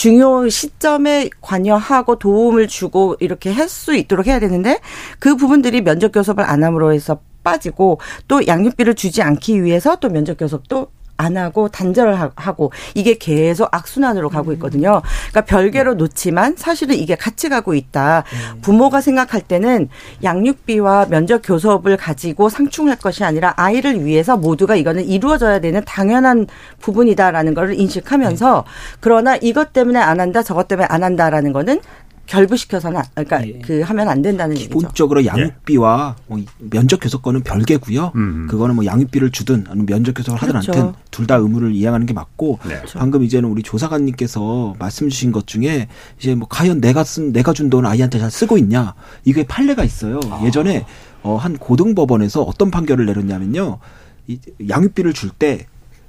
[0.00, 4.80] 중요 시점에 관여하고 도움을 주고 이렇게 할 수 있도록 해야 되는데
[5.18, 10.38] 그 부분들이 면접 교섭을 안 함으로 해서 빠지고 또 양육비를 주지 않기 위해서 또 면접
[10.38, 10.88] 교섭도
[11.20, 15.02] 안 하고 단절을 하- 하고 이게 계속 악순환으로 가고 있거든요.
[15.30, 18.24] 그러니까 별개로 놓지만 사실은 이게 같이 가고 있다.
[18.62, 19.88] 부모가 생각할 때는
[20.24, 26.46] 양육비와 면접 교섭을 가지고 상충할 것이 아니라 아이를 위해서 모두가 이거는 이루어져야 되는 당연한
[26.80, 28.64] 부분이다라는 걸 인식하면서
[29.00, 31.80] 그러나 이것 때문에 안 한다, 저것 때문에 안 한다라는 거는
[32.30, 34.78] 결부시켜서는 안- 그러니까 그 하면 안 된다는 얘기죠.
[34.78, 38.12] 기본적으로 양육비와 뭐 면접 교섭권은 별개고요.
[38.48, 40.72] 그거는 뭐 양육비를 주든 아니면 면접 교섭을 하든 그렇죠.
[40.72, 42.80] 않든 둘 다 의무를 이행하는 게 맞고 네.
[42.94, 45.88] 방금 이제는 우리 조사관님께서 말씀 주신 것 중에
[46.18, 50.18] 이제 뭐 과연 내가 쓴 내가 준 돈 아이한테 잘 쓰고 있냐 이게 판례가 있어요.
[50.44, 50.86] 예전에
[51.22, 53.78] 어, 한 고등법원에서 어떤 판결을 내렸냐면요.
[54.28, 54.38] 이
[54.68, 55.66] 양육비를 줄 때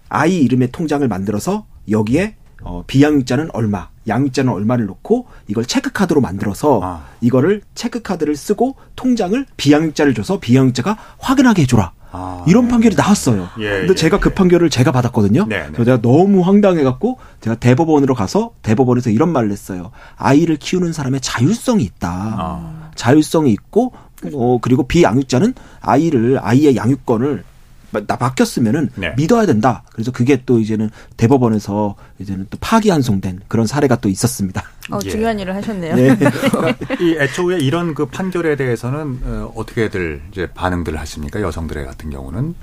[0.10, 7.04] 아이 이름의 통장을 만들어서 여기에 어, 비양육자는 얼마, 양육자는 얼마를 넣고 이걸 체크카드로 만들어서 아.
[7.22, 11.92] 이거를 체크카드를 쓰고 통장을 비양육자를 줘서 비양육자가 확인하게 해줘라.
[12.14, 13.48] 아, 이런 판결이 나왔어요.
[13.60, 15.46] 예, 근데 예, 제가 그 판결을 제가 받았거든요.
[15.48, 15.66] 네, 네.
[15.68, 19.92] 그래서 제가 너무 황당해갖고 제가 대법원으로 가서 대법원에서 이런 말을 했어요.
[20.18, 22.10] 아이를 키우는 사람의 자율성이 있다.
[22.12, 22.90] 아.
[22.96, 23.94] 자율성이 있고
[24.34, 27.51] 어 그리고 비양육자는 아이를 아이의 양육권을 마-
[27.92, 29.14] 나 바뀌었으면은 네.
[29.18, 29.84] 믿어야 된다.
[29.92, 34.64] 그래서 그게 또 이제는 대법원에서 이제는 또 파기환송된 그런 사례가 또 있었습니다.
[34.92, 35.10] 어, 예.
[35.10, 35.96] 중요한 일을 하셨네요.
[35.96, 36.18] 네.
[37.02, 41.42] 이 애초에 이런 그 판결에 대해서는 어, 어떻게들 이제 반응들 하십니까?
[41.42, 42.56] 여성들의 같은 경우는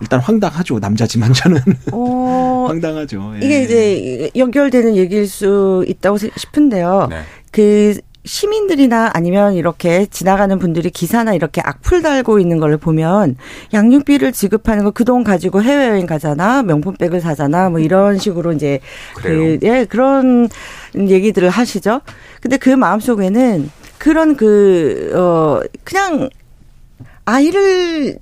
[0.00, 0.78] 일단 황당하죠.
[0.80, 1.58] 남자지만 저는
[1.92, 3.34] 어, 황당하죠.
[3.36, 3.44] 예.
[3.46, 7.06] 이게 이제 연결되는 얘기일 수 있다고 세- 싶은데요.
[7.10, 7.22] 네.
[7.52, 13.36] 그 시민들이나 아니면 이렇게 지나가는 분들이 기사나 이렇게 악플 달고 있는 걸 보면
[13.74, 18.78] 양육비를 지급하는 거 그 돈 가지고 해외여행 가잖아 명품백을 사잖아 뭐 이런 식으로 이제
[19.16, 19.58] 그래요?
[19.58, 20.48] 그, 예, 그런
[20.96, 22.00] 얘기들을 하시죠.
[22.40, 26.28] 근데 그 마음속에는 그런 그, 어, 그냥
[27.24, 28.16] 아이를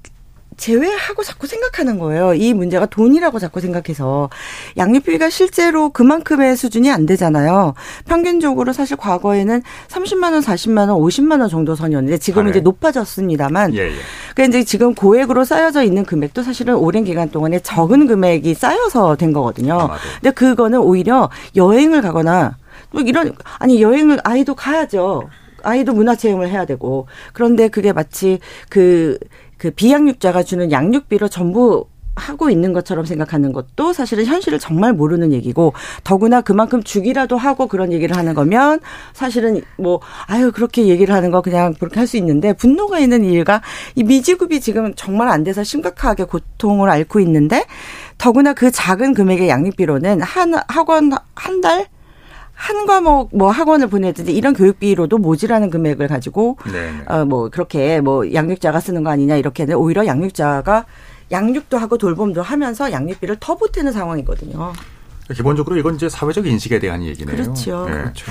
[0.61, 2.35] 제외하고 자꾸 생각하는 거예요.
[2.35, 4.29] 이 문제가 돈이라고 자꾸 생각해서
[4.77, 7.75] 양육비가 실제로 그만큼의 수준이 안 되잖아요.
[8.07, 12.51] 평균적으로 사실 과거에는 30만 원, 40만 원, 50만 원 정도 선이었는데 지금은 아, 네.
[12.51, 13.93] 이제 높아졌습니다만 예, 예.
[14.35, 19.33] 그러니까 이제 지금 고액으로 쌓여져 있는 금액도 사실은 오랜 기간 동안에 적은 금액이 쌓여서 된
[19.33, 19.75] 거거든요.
[19.75, 20.01] 아마도.
[20.21, 22.57] 근데 그거는 오히려 여행을 가거나
[22.93, 25.31] 또 이런 아니 여행을 아이도 가야죠.
[25.63, 29.19] 아이도 문화 체험을 해야 되고 그런데 그게 마치 그
[29.61, 35.75] 그 비양육자가 주는 양육비로 전부 하고 있는 것처럼 생각하는 것도 사실은 현실을 정말 모르는 얘기고
[36.03, 38.81] 더구나 그만큼 주기라도 하고 그런 얘기를 하는 거면
[39.13, 43.61] 사실은 뭐 아유 그렇게 얘기를 하는 거 그냥 그렇게 할 수 있는데 분노가 있는 이유가
[43.95, 47.65] 이 미지급이 지금 정말 안 돼서 심각하게 고통을 앓고 있는데
[48.19, 51.87] 더구나 그 작은 금액의 양육비로는 한 학원 한 달
[52.61, 57.05] 한 과목 뭐 학원을 보내든지 이런 교육비로도 모자라는 금액을 가지고 네, 네.
[57.09, 60.85] 어뭐 그렇게 뭐 양육자가 쓰는 거 아니냐 이렇게 는 오히려 양육자가
[61.31, 64.75] 양육도 하고 돌봄도 하면서 양육비를 더 보태는 상황이거든요.
[65.35, 67.35] 기본적으로 이건 이제 사회적 인식에 대한 얘기네요.
[67.35, 67.87] 그렇죠.
[67.89, 67.93] 예.
[67.93, 68.31] 그렇죠.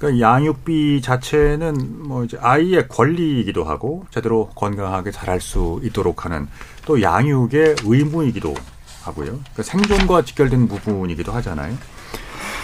[0.00, 6.48] 그러니까 양육비 자체는 뭐 이제 아이의 권리이기도 하고 제대로 건강하게 자랄 수 있도록 하는
[6.84, 8.54] 또 양육의 의무이기도
[9.04, 9.26] 하고요.
[9.26, 11.76] 그러니까 생존과 직결된 부분이기도 하잖아요.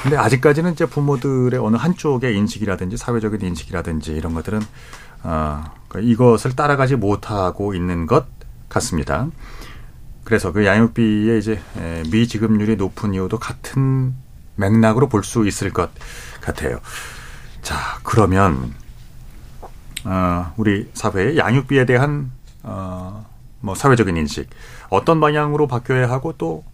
[0.03, 4.61] 근데 아직까지는 이제 부모들의 어느 한쪽의 인식이라든지 사회적인 인식이라든지 이런 것들은
[5.25, 8.27] 어, 그러니까 이것을 따라가지 못하고 있는 것
[8.69, 9.29] 같습니다.
[10.25, 14.15] 그래서 그 양육비의 이제 에, 미지급률이 높은 이유도 같은
[14.57, 15.91] 맥락으로 볼 수 있을 것
[16.41, 16.79] 같아요.
[17.63, 18.75] 자, 그러면
[20.05, 22.31] 어, 우리 사회의 양육비에 대한
[22.63, 23.27] 어,
[23.61, 24.49] 뭐 사회적인 인식
[24.91, 26.65] 어떤 방향으로 바뀌어야 하고 또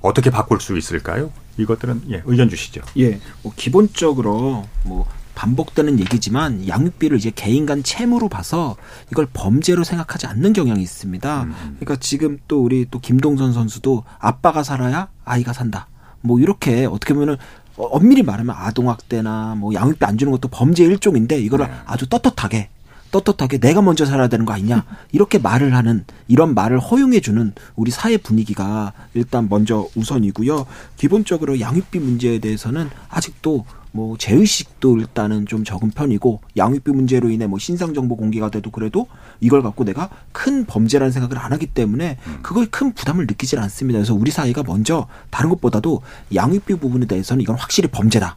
[0.00, 1.30] 어떻게 바꿀 수 있을까요?
[1.56, 2.82] 이것들은 예, 의견 주시죠.
[2.98, 8.76] 예, 뭐 기본적으로 뭐 반복되는 얘기지만 양육비를 이제 개인 간 채무로 봐서
[9.12, 11.42] 이걸 범죄로 생각하지 않는 경향이 있습니다.
[11.44, 11.76] 음.
[11.78, 15.86] 그러니까 지금 또 우리 또 김동선 선수도 아빠가 살아야 아이가 산다.
[16.22, 17.36] 뭐 이렇게 어떻게 보면은
[17.76, 21.74] 어, 엄밀히 말하면 아동학대나 뭐 양육비 안 주는 것도 범죄 일종인데 이거를 네.
[21.86, 22.68] 아주 떳떳하게
[23.10, 27.90] 떳떳하게 내가 먼저 살아야 되는 거 아니냐 이렇게 말을 하는 이런 말을 허용해 주는 우리
[27.90, 30.66] 사회 분위기가 일단 먼저 우선이고요.
[30.96, 37.58] 기본적으로 양육비 문제에 대해서는 아직도 뭐 제의식도 일단은 좀 적은 편이고 양육비 문제로 인해 뭐
[37.58, 39.06] 신상 정보 공개가 돼도 그래도
[39.40, 43.98] 이걸 갖고 내가 큰 범죄라는 생각을 안 하기 때문에 그거에 큰 부담을 느끼질 않습니다.
[43.98, 46.02] 그래서 우리 사회가 먼저 다른 것보다도
[46.34, 48.36] 양육비 부분에 대해서는 이건 확실히 범죄다.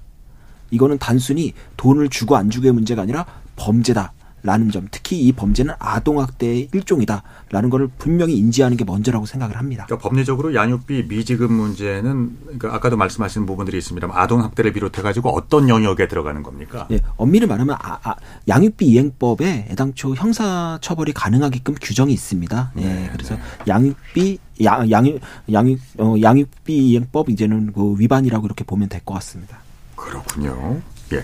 [0.72, 3.26] 이거는 단순히 돈을 주고 안 주고의 문제가 아니라
[3.58, 4.14] 범죄다.
[4.44, 9.86] 라는 점, 특히 이 범죄는 아동학대의 일종이다라는 것을 분명히 인지하는 게 먼저라고 생각을 합니다.
[9.86, 15.70] 그러니까 법리적으로 양육비 미지급 문제는 그러니까 아까도 말씀하신 부분들이 있습니다만 아동 학대를 비롯해 가지고 어떤
[15.70, 16.88] 영역에 들어가는 겁니까?
[16.92, 18.16] 예, 엄밀히 말하면 아, 아,
[18.48, 22.72] 양육비 이행법에 애당초 형사 처벌이 가능하게끔 규정이 있습니다.
[22.78, 23.42] 예, 네, 그래서 네.
[23.68, 25.20] 양육비 양, 양육
[25.52, 29.60] 양육 어, 양육비 이행법 이제는 그 위반이라고 이렇게 보면 될 것 같습니다.
[29.96, 30.82] 그렇군요.
[31.14, 31.24] 예.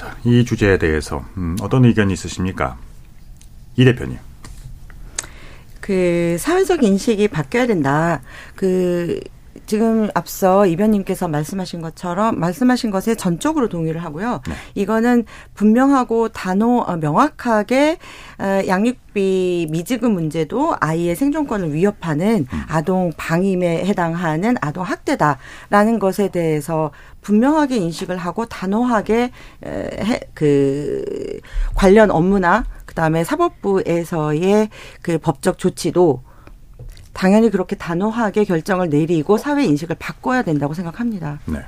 [0.00, 2.78] 자, 이 주제에 대해서 음, 어떤 의견이 있으십니까?
[3.76, 4.16] 이 대표님.
[5.78, 8.22] 그 사회적 인식이 바뀌어야 된다.
[8.56, 9.20] 그
[9.70, 14.40] 지금 앞서 이변님께서 말씀하신 것처럼 말씀하신 것에 전적으로 동의를 하고요.
[14.48, 14.54] 네.
[14.74, 17.98] 이거는 분명하고 단호 어, 명확하게
[18.40, 27.76] 어, 양육비 미지급 문제도 아이의 생존권을 위협하는 아동 방임에 해당하는 아동 학대다라는 것에 대해서 분명하게
[27.76, 29.30] 인식을 하고 단호하게
[30.34, 31.04] 그
[31.76, 34.68] 관련 업무나 그다음에 사법부에서의
[35.00, 36.22] 그 법적 조치도
[37.12, 41.40] 당연히 그렇게 단호하게 결정을 내리고 사회 인식을 바꿔야 된다고 생각합니다.
[41.46, 41.58] 네.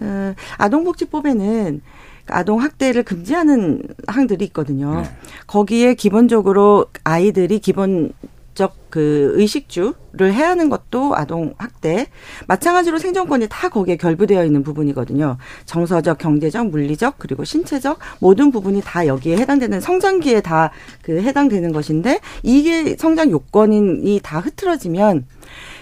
[0.00, 1.80] 어, 아동복지법에는
[2.28, 5.02] 아동 학대를 금지하는 항들이 있거든요.
[5.02, 5.10] 네.
[5.46, 8.12] 거기에 기본적으로 아이들이 기본
[8.58, 12.06] 적그 의식주를 해야 하는 것도 아동 학대.
[12.46, 15.38] 마찬가지로 생존권이 다 거기에 결부되어 있는 부분이거든요.
[15.64, 20.70] 정서적, 경제적, 물리적, 그리고 신체적 모든 부분이 다 여기에 해당되는 성장기에 다
[21.02, 25.26] 그 해당되는 것인데 이게 성장 요건이 다 흐트러지면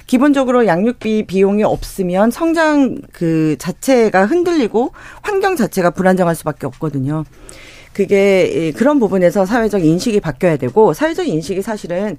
[0.06, 7.24] 기본적으로 양육비 비용이 없으면 성장 그 자체가 흔들리고 환경 자체가 불안정할 수밖에 없거든요.
[7.92, 12.18] 그게 그런 부분에서 사회적 인식이 바뀌어야 되고 사회적 인식이 사실은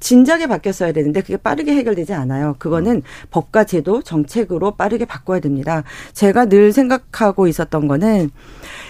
[0.00, 2.56] 진작에 바뀌었어야 되는데 그게 빠르게 해결되지 않아요.
[2.58, 5.82] 그거는 법과 제도, 정책으로 빠르게 바꿔야 됩니다.
[6.12, 8.30] 제가 늘 생각하고 있었던 거는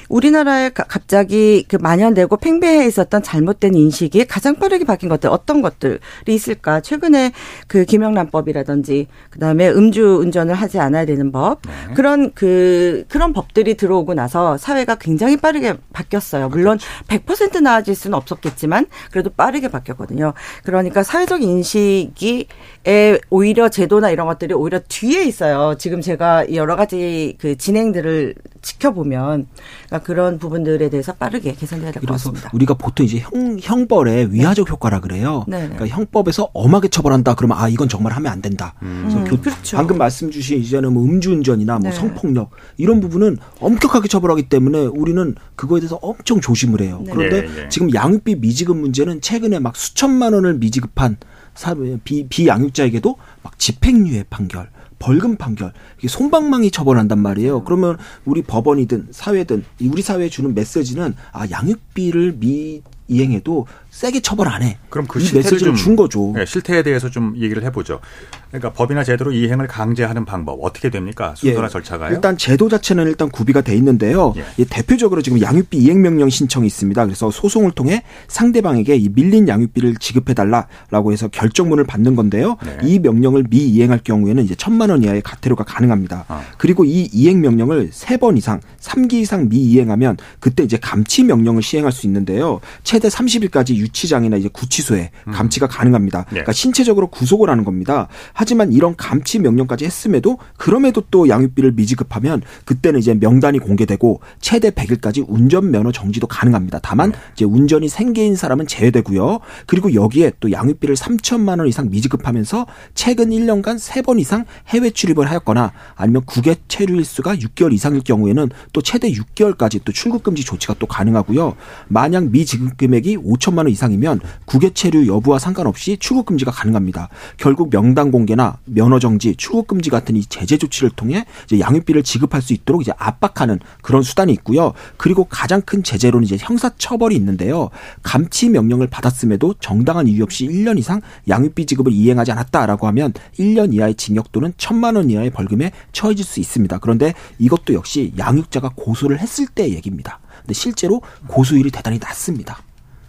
[0.09, 6.81] 우리나라에 갑자기 그 만연되고 팽배해 있었던 잘못된 인식이 가장 빠르게 바뀐 것들 어떤 것들이 있을까?
[6.81, 7.33] 최근에
[7.67, 11.95] 그 김영란법이라든지 그다음에 음주 운전을 하지 않아야 되는 법 네.
[11.95, 16.49] 그런 그 그런 법들이 들어오고 나서 사회가 굉장히 빠르게 바뀌었어요.
[16.49, 20.33] 물론 100% 나아질 수는 없었겠지만 그래도 빠르게 바뀌었거든요.
[20.65, 22.47] 그러니까 사회적 인식이
[22.87, 25.77] 에 오히려 제도나 이런 것들이 오히려 뒤에 있어요.
[25.79, 29.47] 지금 제가 여러 가지 그 진행들을 지켜보면
[29.87, 32.51] 그러니까 그런 부분들에 대해서 빠르게 개선돼야 될것 그래서 같습니다.
[32.55, 35.45] 우리가 보통 이제 형, 형벌의 위화적 효과라 그래요.
[35.49, 35.75] 네, 네.
[35.75, 37.35] 그러니까 형법에서 엄하게 처벌한다.
[37.35, 38.75] 그러면 아 이건 정말 하면 안 된다.
[38.81, 39.77] 그래서 음, 교- 그렇죠.
[39.77, 41.97] 방금 말씀 주신 이제는 뭐 음주운전이나 뭐 네.
[41.97, 47.03] 성폭력 이런 부분은 엄격하게 처벌하기 때문에 우리는 그거에 대해서 엄청 조심을 해요.
[47.05, 47.13] 네.
[47.13, 47.69] 그런데 예, 예.
[47.69, 51.17] 지금 양육비 미지급 문제는 최근에 막 수천만 원을 미지급한
[51.55, 57.65] 사- 비, 비양육자에게도 막 집행유예 판결, 벌금 판결, 이게 손방망이 처벌한단 말이에요.
[57.65, 64.49] 그러면 우리 법원이든 사회든 이 우리 사회에 주는 메시지는 아 양육비를 미 이행해도 세게 처벌
[64.49, 64.79] 안 해.
[64.91, 66.33] 그럼 그이 실태를 좀 준 거죠.
[66.37, 68.01] 네, 실태에 대해서 좀 얘기를 해보죠.
[68.49, 71.35] 그러니까 법이나 제도로 이행을 강제하는 방법 어떻게 됩니까?
[71.37, 71.69] 순서나 예.
[71.69, 72.15] 절차가요?
[72.15, 74.35] 일단 제도 자체는 일단 구비가 돼 있는데요.
[74.37, 74.45] 예.
[74.59, 77.05] 예, 대표적으로 지금 양육비 이행 명령 신청이 있습니다.
[77.05, 82.57] 그래서 소송을 통해 상대방에게 이 밀린 양육비를 지급해 달라라고 해서 결정문을 받는 건데요.
[82.65, 82.79] 네.
[82.85, 86.25] 이 명령을 미이행할 경우에는 이제 천만 원 이하의 가태료가 가능합니다.
[86.29, 86.43] 아.
[86.59, 91.93] 그리고 이 이행 명령을 세 번 이상, 삼기 이상 미이행하면 그때 이제 감치 명령을 시행할
[91.93, 92.61] 수 있는데요.
[92.83, 96.21] 최대 30일까지 유치장이나 이제 구치소에 감치가 가능합니다.
[96.25, 96.31] 네.
[96.31, 98.09] 그러니까 신체적으로 구속을 하는 겁니다.
[98.33, 105.25] 하지만 이런 감치 명령까지 했음에도 그럼에도 또 양육비를 미지급하면 그때는 이제 명단이 공개되고 최대 100일까지
[105.27, 106.81] 운전 면허 정지도 가능합니다.
[106.83, 109.41] 다만 이제 운전이 생계인 사람은 제외되고요.
[109.67, 115.73] 그리고 여기에 또 양육비를 3천만 원 이상 미지급하면서 최근 1년간 3번 이상 해외 출입을 하였거나
[115.95, 120.87] 아니면 국외 체류 일수가 6개월 이상일 경우에는 또 최대 6개월까지 또 출국 금지 조치가 또
[120.87, 121.57] 가능하고요.
[121.89, 127.09] 만약 미지급 금액이 5천만 원 이상이면 국외 체류 여부와 상관없이 출국 금지가 가능합니다.
[127.37, 131.25] 결국 명단 공개나 면허 정지, 출국 금지 같은 이 제재 조치를 통해
[131.59, 134.73] 양육비를 지급할 수 있도록 이제 압박하는 그런 수단이 있고요.
[134.97, 137.71] 그리고 가장 큰 제재로는 이제 형사 처벌이 있는데요.
[138.03, 143.95] 감치 명령을 받았음에도 정당한 이유 없이 1년 이상 양육비 지급을 이행하지 않았다라고 하면 1년 이하의
[143.95, 146.79] 징역 또는 1천만 원 이하의 벌금에 처해질 수 있습니다.
[146.79, 150.21] 그런데 이것도 역시 양육자가 고소를 했을 때 얘기입니다.
[150.41, 152.59] 근데 실제로 고소율이 대단히 낮습니다.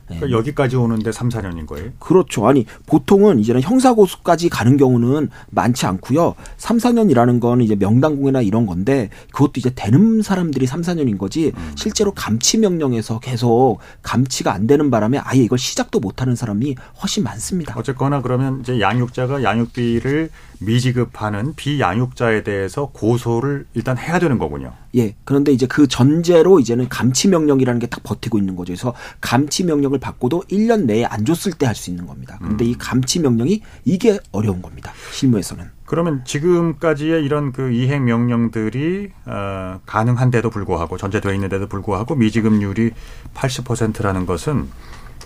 [0.10, 1.92] 그러니까 여기까지 오는데 3, 4년인 거예요?
[2.00, 2.48] 그렇죠.
[2.48, 6.36] 아니 보통은 이제는 형사 고소까지 가는 경우는 많지 않고요.
[6.58, 11.54] 3, 4년이라는 건 이제 명단 공개나 이런 건데 그것도 이제 되는 사람들이 3, 4년인 거지
[11.76, 17.24] 실제로 감치 명령에서 계속 감치가 안 되는 바람에 아예 이걸 시작도 못 하는 사람이 훨씬
[17.24, 17.76] 많습니다.
[17.78, 20.30] 어쨌거나 그러면 이제 양육자가 양육비를
[20.62, 24.74] 미지급하는 비양육자에 대해서 고소를 일단 해야 되는 거군요.
[24.96, 25.16] 예.
[25.24, 28.74] 그런데 이제 그 전제로 이제는 감치 명령이라는 게 딱 버티고 있는 거죠.
[28.74, 32.38] 그래서 감치 명령을 받고도 1년 내에 안 줬을 때 할 수 있는 겁니다.
[32.42, 34.92] 그런데 이 감치 명령이 이게 어려운 겁니다.
[35.12, 35.66] 실무에서는.
[35.86, 42.92] 그러면 지금까지의 이런 그 이행 명령들이 어, 가능한데도 불구하고 전제되어 있는데도 불구하고 미지급률이
[43.34, 44.68] 80%라는 것은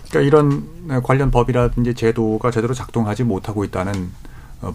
[0.08, 4.08] 그러니까 이런 관련 법이라든지 제도가 제대로 작동하지 못하고 있다는 어,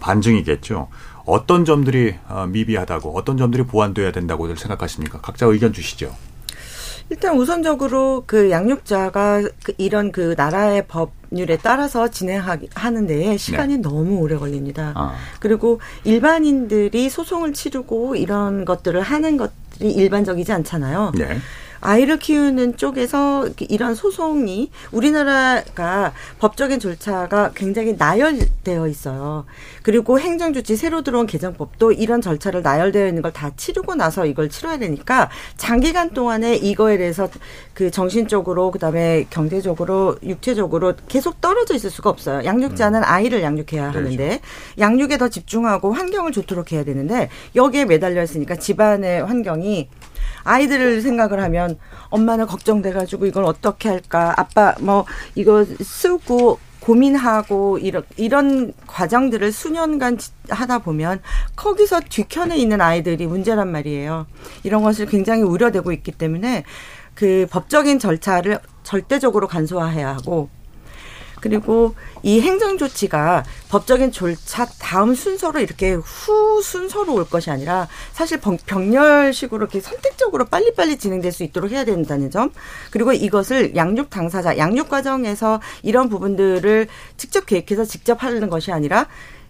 [0.00, 0.88] 반증이겠죠.
[1.24, 5.20] 어떤 점들이 어, 미비하다고 어떤 점들이 보완돼야 된다고들 생각하십니까?
[5.20, 6.14] 각자 의견 주시죠.
[7.10, 14.36] 일단 우선적으로 그 양육자가 그 이런 그 나라의 법률에 따라서 진행하는 데에 시간이 너무 오래
[14.36, 14.92] 걸립니다.
[14.94, 15.16] 아.
[15.40, 21.12] 그리고 일반인들이 소송을 치르고 이런 것들을 하는 것들이 일반적이지 않잖아요.
[21.16, 21.38] 네.
[21.80, 29.46] 아이를 키우는 쪽에서 이런 소송이 우리나라가 법적인 절차가 굉장히 나열되어 있어요.
[29.82, 34.78] 그리고 행정조치 새로 들어온 개정법도 이런 절차를 나열되어 있는 걸 다 치르고 나서 이걸 치러야
[34.78, 37.28] 되니까 장기간 동안에 이거에 대해서
[37.74, 42.44] 그 정신적으로 그다음에 경제적으로 육체적으로 계속 떨어져 있을 수가 없어요.
[42.44, 44.40] 양육자는 아이를 양육해야 하는데
[44.78, 49.88] 양육에 더 집중하고 환경을 좋도록 해야 되는데 여기에 매달려 있으니까 집안의 환경이
[50.44, 58.72] 아이들을 생각을 하면 엄마는 걱정돼가지고 이걸 어떻게 할까 아빠 뭐 이거 쓰고 고민하고 이런 이런
[58.86, 60.18] 과정들을 수년간
[60.48, 61.20] 하다 보면
[61.54, 64.26] 거기서 뒤편에 있는 아이들이 문제란 말이에요.
[64.62, 66.64] 이런 것을 굉장히 우려되고 있기 때문에
[67.14, 70.48] 그 법적인 절차를 절대적으로 간소화해야 하고
[71.40, 78.40] 그리고 이 행정 조치가 법적인 절차 다음 순서로 이렇게 후 순서로 올 것이 아니라 사실
[78.40, 82.50] 병렬식으로 이렇게 선택적으로 빨리빨리 진행될 수 있도록 해야 된다는 점.
[82.90, 89.06] 그리고 이것을 양육 당사자, 양육 과정에서 이런 부분들을 직접 계획해서 직접 하는 것이 아니라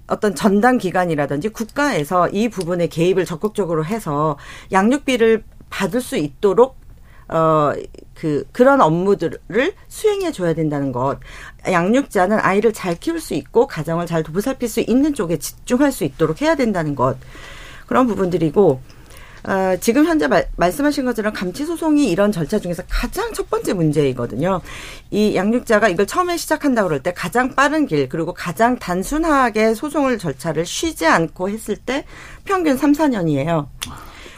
[0.06, 4.36] 어떤 전담 기관이라든지 국가에서 이 부분에 개입을 적극적으로 해서
[4.72, 6.76] 양육비를 받을 수 있도록
[7.28, 7.72] 어,
[8.20, 11.18] 그, 그런 업무들을 수행해 줘야 된다는 것.
[11.66, 16.42] 양육자는 아이를 잘 키울 수 있고, 가정을 잘 보살필 수 있는 쪽에 집중할 수 있도록
[16.42, 17.16] 해야 된다는 것.
[17.86, 18.82] 그런 부분들이고,
[19.44, 24.60] 어, 지금 현재 말, 말씀하신 것처럼 감치 소송이 이런 절차 중에서 가장 첫 번째 문제이거든요.
[25.10, 30.66] 이 양육자가 이걸 처음에 시작한다 그럴 때 가장 빠른 길 그리고 가장 단순하게 소송을 절차를
[30.66, 32.04] 쉬지 않고 했을 때
[32.44, 33.66] 평균 3, 4년이에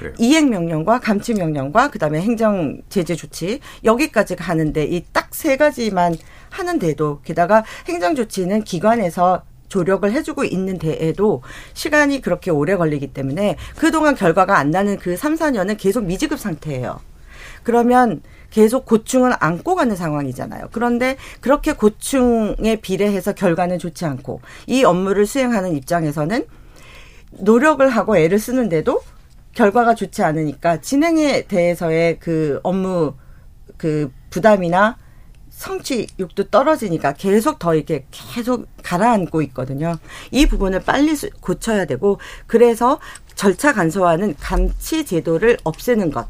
[0.06, 0.12] 요.
[0.18, 6.14] 이행 명령과 감치 명령과 그다음에 행정 제재 조치 여기까지 가는데 이 딱 세 가지만
[6.50, 11.42] 하는데도 게다가 행정 조치는 기관에서 조력을 해주고 있는 데에도
[11.72, 17.00] 시간이 그렇게 오래 걸리기 때문에 그동안 결과가 안 나는 그 3, 4년은 계속 미지급 상태예요.
[17.62, 20.68] 그러면 계속 고충을 안고 가는 상황이잖아요.
[20.72, 26.44] 그런데 그렇게 고충에 비례해서 결과는 좋지 않고 이 업무를 수행하는 입장에서는
[27.30, 29.00] 노력을 하고 애를 쓰는데도
[29.54, 33.14] 결과가 좋지 않으니까 진행에 대해서의 그 업무
[33.76, 34.96] 그 부담이나
[35.50, 39.96] 성취욕도 떨어지니까 계속 더 이렇게 계속 가라앉고 있거든요.
[40.30, 42.98] 이 부분을 빨리 고쳐야 되고 그래서
[43.34, 46.28] 절차 간소화는 감치 제도를 없애는 것.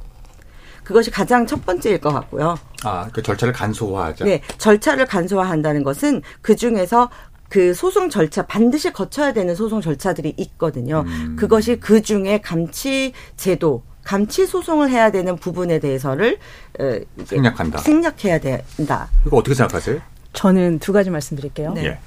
[0.84, 2.56] 그것이 가장 첫 번째일 것 같고요.
[2.82, 4.24] 아, 그 절차를 간소화하자.
[4.24, 7.08] 네, 절차를 간소화한다는 것은 그 중에서
[7.52, 11.04] 그 소송 절차 반드시 거쳐야 되는 소송 절차들이 있거든요.
[11.06, 11.36] 음.
[11.38, 16.38] 그것이 그 중에 감치 제도 감치 소송을 해야 되는 부분에 대해서를
[16.80, 17.80] 어, 생략한다.
[17.80, 19.10] 생략해야 된다.
[19.26, 20.00] 이거 어떻게 생각하세요?
[20.32, 21.74] 저는 두 가지 말씀드릴게요.
[21.74, 21.98] 네.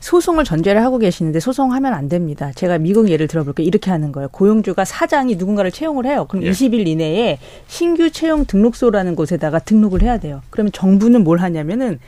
[0.00, 2.50] 소송을 전제를 하고 계시는데 소송하면 안 됩니다.
[2.54, 3.66] 제가 미국 예를 들어볼게요.
[3.66, 4.30] 이렇게 하는 거예요.
[4.30, 6.24] 고용주가 사장이 누군가를 채용을 해요.
[6.26, 6.50] 그럼 예.
[6.50, 10.40] 20일 이내에 신규 채용 등록소라는 곳에다가 등록을 해야 돼요.
[10.48, 11.98] 그러면 정부는 뭘 하냐면은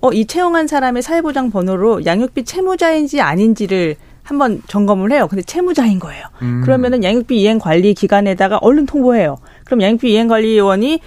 [0.00, 5.26] 어, 이 채용한 사람의 사회보장 번호로 양육비 채무자인지 아닌지를 한번 점검을 해요.
[5.28, 6.24] 근데 채무자인 거예요.
[6.42, 6.60] 음.
[6.62, 9.38] 그러면은 양육비 이행 관리 기관에다가 얼른 통보해요.
[9.64, 11.00] 그럼 양육비 이행 관리원이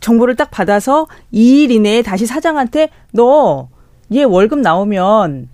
[0.00, 3.68] 정보를 딱 받아서 2일 이내에 다시 사장한테 너
[4.12, 5.48] 얘 월급 나오면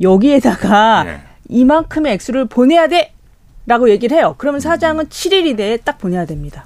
[0.00, 1.20] 여기에다가 네.
[1.48, 3.12] 이만큼의 액수를 보내야 돼!
[3.66, 4.34] 라고 얘기를 해요.
[4.38, 5.08] 그러면 사장은 음.
[5.08, 6.64] 7일 이내에 딱 보내야 됩니다.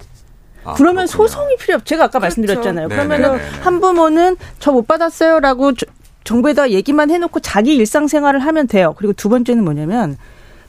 [0.64, 1.28] 아, 그러면 그렇구나.
[1.28, 1.84] 소송이 필요 없.
[1.86, 2.40] 제가 아까 그렇죠.
[2.40, 2.88] 말씀드렸잖아요.
[2.88, 3.42] 그러면은 네.
[3.62, 5.72] 한부모는 저 못 받았어요라고
[6.24, 8.94] 정부에다 얘기만 해놓고 자기 일상생활을 하면 돼요.
[8.96, 10.16] 그리고 두 번째는 뭐냐면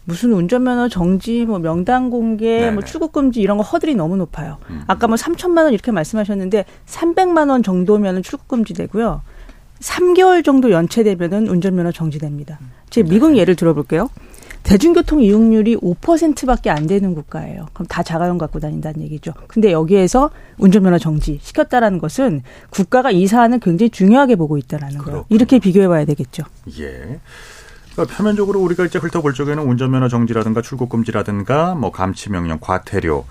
[0.03, 2.71] 무슨 운전면허 정지, 뭐 명단 공개, 네네.
[2.71, 4.57] 뭐 출국 금지 이런 거 허들이 너무 높아요.
[4.69, 4.83] 음.
[4.87, 9.21] 아까 뭐 3천만 원 이렇게 말씀하셨는데 300만 원 정도면은 출국 금지 되고요.
[9.79, 12.59] 3개월 정도 연체되면은 운전면허 정지됩니다.
[12.89, 13.39] 제 미국 네.
[13.39, 14.09] 예를 들어볼게요.
[14.65, 17.67] 대중교통 이용률이 5%밖에 안 되는 국가예요.
[17.73, 19.31] 그럼 다 자가용 갖고 다닌다는 얘기죠.
[19.47, 22.41] 근데 여기에서 운전면허 정지 시켰다라는 것은
[22.71, 25.25] 국가가 이 사안을 굉장히 중요하게 보고 있다라는 거예요.
[25.29, 26.43] 이렇게 비교해 봐야 되겠죠.
[26.79, 27.19] 예.
[27.93, 33.23] 그러니까 표면적으로 우리가 이제 훑어볼 적에는 운전면허 정지라든가 출국 금지라든가 뭐 감치 명령, 과태료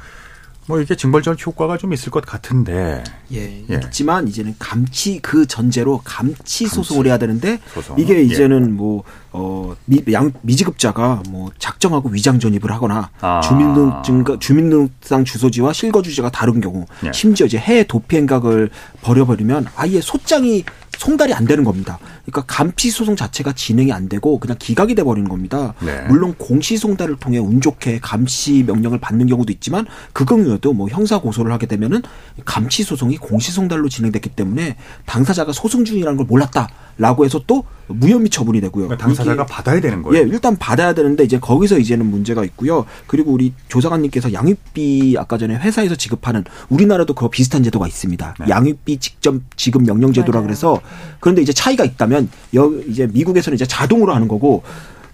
[0.67, 3.05] 뭐 이게 징벌적 효과가 좀 있을 것 같은데.
[3.33, 3.65] 예.
[3.69, 3.81] 예.
[3.85, 6.67] 있지만 이제는 감치 그 전제로 감치, 감치.
[6.69, 7.99] 소송을 해야 되는데 소송.
[7.99, 8.23] 이게 예.
[8.23, 8.71] 이제는 예.
[8.71, 13.41] 뭐 어, 미, 양, 미지급자가 뭐 작정하고 위장 전입을 하거나 아.
[13.41, 17.13] 주민등록증 주민등록상 주소지와 실거 주지가 다른 경우 예.
[17.13, 18.71] 심지어 이제 해외 도피 행각을
[19.03, 20.65] 벌여버리면 아예 소장이
[20.99, 21.99] 송달이 안 되는 겁니다.
[22.25, 25.75] 그러니까 감피 소송 자체가 진행이 안 되고 그냥 기각이 돼 버리는 겁니다.
[25.81, 26.03] 네.
[26.09, 31.21] 물론 공시 송달을 통해 운 좋게 감시 명령을 받는 경우도 있지만 그 경우에도 뭐 형사
[31.21, 32.03] 고소를 하게 되면은
[32.45, 34.77] 감시 소송이 공시 송달로 진행됐기 때문에
[35.07, 38.89] 당사자가 소송 중이라는 걸 몰랐다라고 해서 또 무혐의 처분이 되고요.
[38.89, 40.25] 그러니까 당사자가 받아야 되는 거예요.
[40.25, 42.87] 예, 일단 받아야 되는데 이제 거기서 이제는 문제가 있고요.
[43.07, 48.37] 그리고 우리 조사관님께서 양육비 아까 전에 회사에서 지급하는 우리나라도 그거 비슷한 제도가 있습니다.
[48.41, 48.47] 네.
[48.49, 50.81] 양육비 직접 지급 명령 제도라 그래서
[51.21, 54.63] 그런데 이제 차이가 있다면 여 이제 미국에서는 이제 자동으로 하는 거고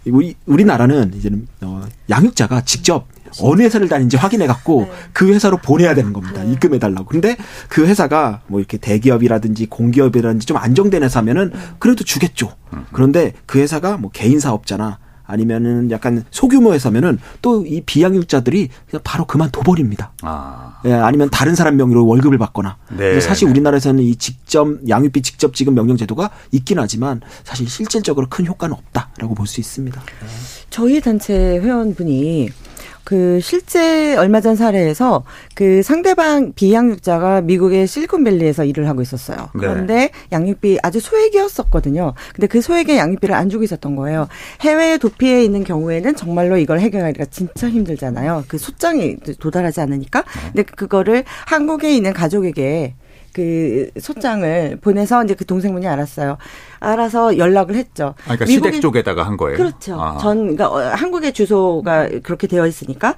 [0.07, 3.07] 우리 우리나라는 이제는 어, 양육자가 직접
[3.41, 4.91] 어느 회사를 다니는지 확인해 갖고 네.
[5.13, 6.43] 그 회사로 보내야 되는 겁니다.
[6.43, 6.53] 네.
[6.53, 7.07] 입금해 달라고.
[7.07, 7.37] 근데
[7.69, 11.61] 그 회사가 뭐 이렇게 대기업이라든지 공기업이라든지 좀 안정된 회사면은 음.
[11.79, 12.55] 그래도 주겠죠.
[12.73, 12.87] 음.
[12.93, 14.99] 그런데 그 회사가 뭐 개인 사업자나
[15.31, 20.13] 아니면은 약간 소규모 회사면은 또 이 비양육자들이 그냥 바로 그만둬 버립니다.
[20.23, 20.81] 아.
[20.87, 22.77] 예, 아니면 다른 사람 명의로 월급을 받거나.
[22.97, 23.21] 네.
[23.21, 28.75] 사실 우리나라에서는 이 직접 양육비 직접 지급 명령 제도가 있긴 하지만 사실 실질적으로 큰 효과는
[28.75, 30.01] 없다라고 볼 수 있습니다.
[30.71, 32.51] 저희 단체 회원분이
[33.11, 35.25] 그 실제 얼마 전 사례에서
[35.57, 39.37] 그 상대방 비양육자가 미국의 실리콘밸리에서 일을 하고 있었어요.
[39.37, 39.49] 네.
[39.55, 42.15] 그런데 양육비 아주 소액이었었거든요.
[42.33, 44.29] 근데 그 소액의 양육비를 안 주고 있었던 거예요.
[44.61, 48.45] 해외 도피해 있는 경우에는 정말로 이걸 해결하기가 진짜 힘들잖아요.
[48.47, 50.23] 그 소장이 도달하지 않으니까.
[50.47, 52.95] 근데 그거를 한국에 있는 가족에게
[53.33, 56.37] 그 소장을 보내서 이제 그 동생분이 알았어요.
[56.81, 58.15] 알아서 연락을 했죠.
[58.27, 59.57] 아, 그러니까 시댁 쪽에다가 한 거예요.
[59.57, 60.01] 그렇죠.
[60.01, 60.19] 아.
[60.19, 63.15] 전 그러니까 어, 한국의 주소가 그렇게 되어 있으니까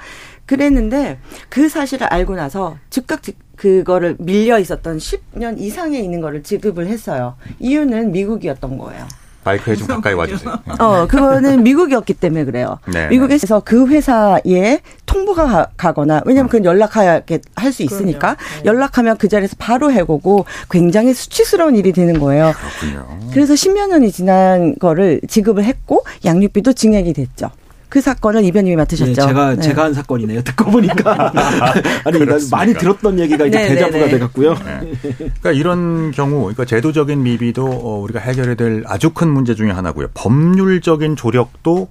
[0.47, 6.89] 그랬는데 그 사실을 알고 나서 즉각 즉- 그거를 밀려 있었던 10년 이상에 있는 거를 지급을
[6.89, 7.37] 했어요.
[7.61, 9.07] 이유는 미국이었던 거예요.
[9.45, 10.57] 마이크에 좀 가까이 와주세요.
[10.79, 12.79] 어, 그거는 미국이었기 때문에 그래요.
[12.87, 19.29] 네, 미국에서 그 회사에 통보가 가- 가거나 왜냐면 그건 연락하게 할 수 있으니까 연락하면 그
[19.29, 22.53] 자리에서 바로 해고고 굉장히 수치스러운 일이 되는 거예요.
[22.81, 23.19] 그렇군요.
[23.33, 27.51] 그래서 10여 년이 지난 거를 지급을 했고 양육비도 증액이 됐죠.
[27.93, 29.11] 그 사건을 이변님이 맡으셨죠.
[29.11, 29.61] 예, 제가 네.
[29.61, 30.41] 제가 한 사건이네요.
[30.45, 31.31] 듣고 보니까
[32.07, 32.19] 아니?
[32.51, 34.11] 많이 들었던 얘기가 이제 네, 대자부가 네, 네.
[34.13, 34.55] 돼갔고요.
[34.55, 40.09] 그러니까 이런 경우, 그러니까 제도적인 미비도 어, 우리가 해결해야 될 아주 큰 문제 중에 하나고요.
[40.15, 41.89] 법률적인 조력도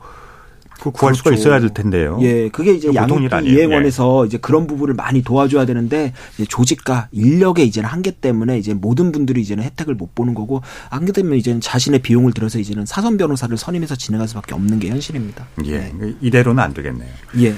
[0.82, 1.42] 그 구할 수가 그렇죠.
[1.42, 2.18] 있어야 될 텐데요.
[2.22, 3.52] 예, 그게 이제 양육비.
[3.52, 6.12] 이행원에서 이제 그런 부분을 많이 도와줘야 되는데
[6.48, 11.38] 조직과 인력의 이제는 한계 때문에 이제 모든 분들이 이제는 혜택을 못 보는 거고 안 되면
[11.38, 15.46] 이제는 자신의 비용을 들여서 이제는 사선 변호사를 선임해서 진행할 수밖에 없는 게 현실입니다.
[15.68, 17.12] 예, 이대로는 안 되겠네요.
[17.42, 17.54] 예.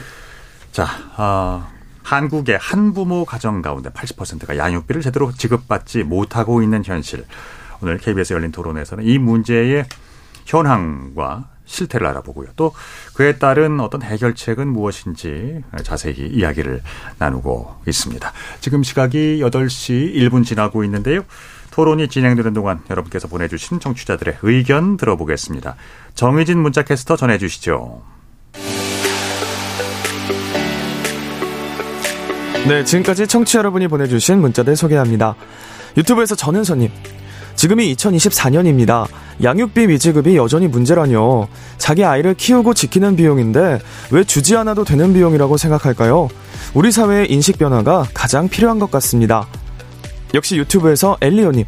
[0.74, 1.70] 자, 아,
[2.02, 7.24] 한국의 한부모 가정 가운데 80%가 양육비를 제대로 지급받지 못하고 있는 현실.
[7.82, 9.86] 오늘 KBS 열린 토론에서는 이 문제의
[10.44, 12.50] 현황과 실태를 알아보고요.
[12.56, 12.74] 또
[13.14, 16.82] 그에 따른 어떤 해결책은 무엇인지 자세히 이야기를
[17.20, 18.32] 나누고 있습니다.
[18.60, 21.22] 지금 시각이 8시 1분 지나고 있는데요.
[21.72, 25.76] 토론이 진행되는 동안 여러분께서 보내주신 청취자들의 의견 들어보겠습니다.
[26.14, 28.04] 정의진 문자캐스터 전해주시죠.
[32.68, 35.36] 네, 지금까지 청취 여러분이 보내주신 문자들 소개합니다.
[35.98, 36.92] 유튜브에서 전은서님.
[37.56, 39.08] 지금이 2024년입니다.
[39.42, 41.48] 양육비 미지급이 여전히 문제라뇨.
[41.78, 43.80] 자기 아이를 키우고 지키는 비용인데
[44.12, 46.30] 왜 주지 않아도 되는 비용이라고 생각할까요?
[46.74, 49.48] 우리 사회의 인식 변화가 가장 필요한 것 같습니다.
[50.34, 51.66] 역시 유튜브에서 엘리오님.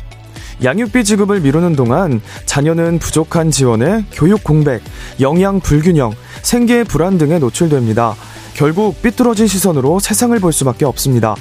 [0.64, 4.82] 양육비 지급을 미루는 동안 자녀는 부족한 지원에 교육 공백,
[5.20, 6.14] 영양 불균형,
[6.44, 8.16] 생계의 불안 등에 노출됩니다.
[8.54, 11.36] 결국 삐뚤어진 시선으로 세상을 볼 수밖에 없습니다.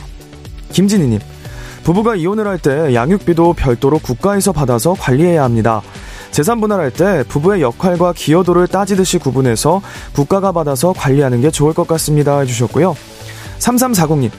[0.72, 1.20] 김진희님.
[1.84, 5.82] 부부가 이혼을 할 때 양육비도 별도로 국가에서 받아서 관리해야 합니다.
[6.30, 9.82] 재산 분할할 때 부부의 역할과 기여도를 따지듯이 구분해서
[10.14, 12.40] 국가가 받아서 관리하는 게 좋을 것 같습니다.
[12.40, 12.96] 해주셨고요.
[13.58, 14.30] 3340님.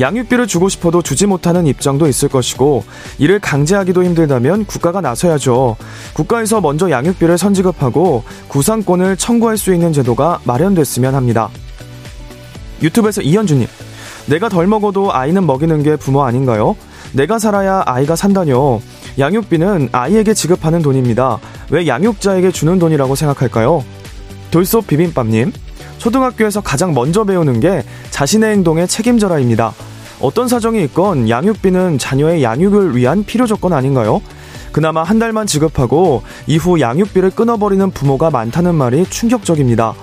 [0.00, 2.84] 양육비를 주고 싶어도 주지 못하는 입장도 있을 것이고
[3.18, 5.76] 이를 강제하기도 힘들다면 국가가 나서야죠.
[6.14, 11.48] 국가에서 먼저 양육비를 선지급하고 구상권을 청구할 수 있는 제도가 마련됐으면 합니다.
[12.82, 13.66] 유튜브에서 이현주님.
[14.26, 16.76] 내가 덜 먹어도 아이는 먹이는 게 부모 아닌가요?
[17.12, 18.80] 내가 살아야 아이가 산다뇨.
[19.18, 21.38] 양육비는 아이에게 지급하는 돈입니다.
[21.70, 23.84] 왜 양육자에게 주는 돈이라고 생각할까요?
[24.50, 25.52] 돌솥 비빔밥님.
[25.98, 29.72] 초등학교에서 가장 먼저 배우는 게 자신의 행동에 책임져라입니다.
[30.20, 34.20] 어떤 사정이 있건 양육비는 자녀의 양육을 위한 필요 조건 아닌가요?
[34.72, 39.94] 그나마 한 달만 지급하고 이후 양육비를 끊어버리는 부모가 많다는 말이 충격적입니다.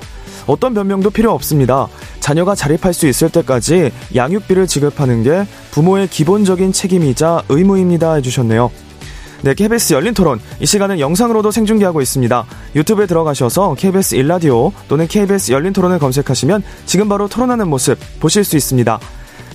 [0.47, 1.88] 어떤 변명도 필요 없습니다.
[2.22, 8.13] 자녀가 자립할 수 있을 때까지 양육비를 지급하는 게 부모의 기본적인 책임이자 의무입니다.
[8.13, 8.72] 해주셨네요.
[9.43, 10.39] 네, KBS 열린 토론.
[10.59, 12.45] 이 시간은 영상으로도 생중계하고 있습니다.
[12.76, 18.55] 유튜브에 들어가셔서 KBS 일라디오 또는 KBS 열린 토론을 검색하시면 지금 바로 토론하는 모습 보실 수
[18.55, 18.99] 있습니다.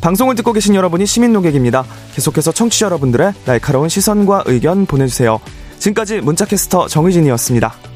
[0.01, 1.85] 방송을 듣고 계신 여러분이 시민 노객입니다.
[2.15, 5.41] 계속해서 청취자 여러분들의 날카로운 시선과 의견 보내주세요.
[5.79, 7.96] 지금까지 문자캐스터 정의진이었습니다.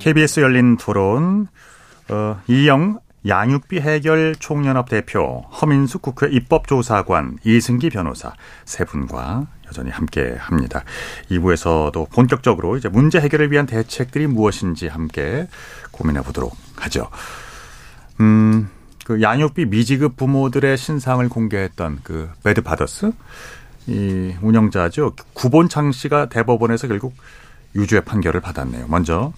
[0.00, 1.46] KBS 열린 토론
[2.08, 8.32] 어, 이영 양육비 해결 총연합 대표 허민숙 국회 입법조사관 이승기 변호사
[8.64, 10.84] 세 분과 여전히 함께 합니다.
[11.30, 15.48] 2부에서도 본격적으로 이제 문제 해결을 위한 대책들이 무엇인지 함께
[15.90, 17.10] 고민해 보도록 하죠.
[18.20, 18.70] 음,
[19.04, 23.12] 그 양육비 미지급 부모들의 신상을 공개했던 그 배드 파더스
[23.86, 25.14] 이 운영자죠.
[25.34, 27.14] 구본창 씨가 대법원에서 결국
[27.74, 28.86] 유죄 판결을 받았네요.
[28.88, 29.34] 먼저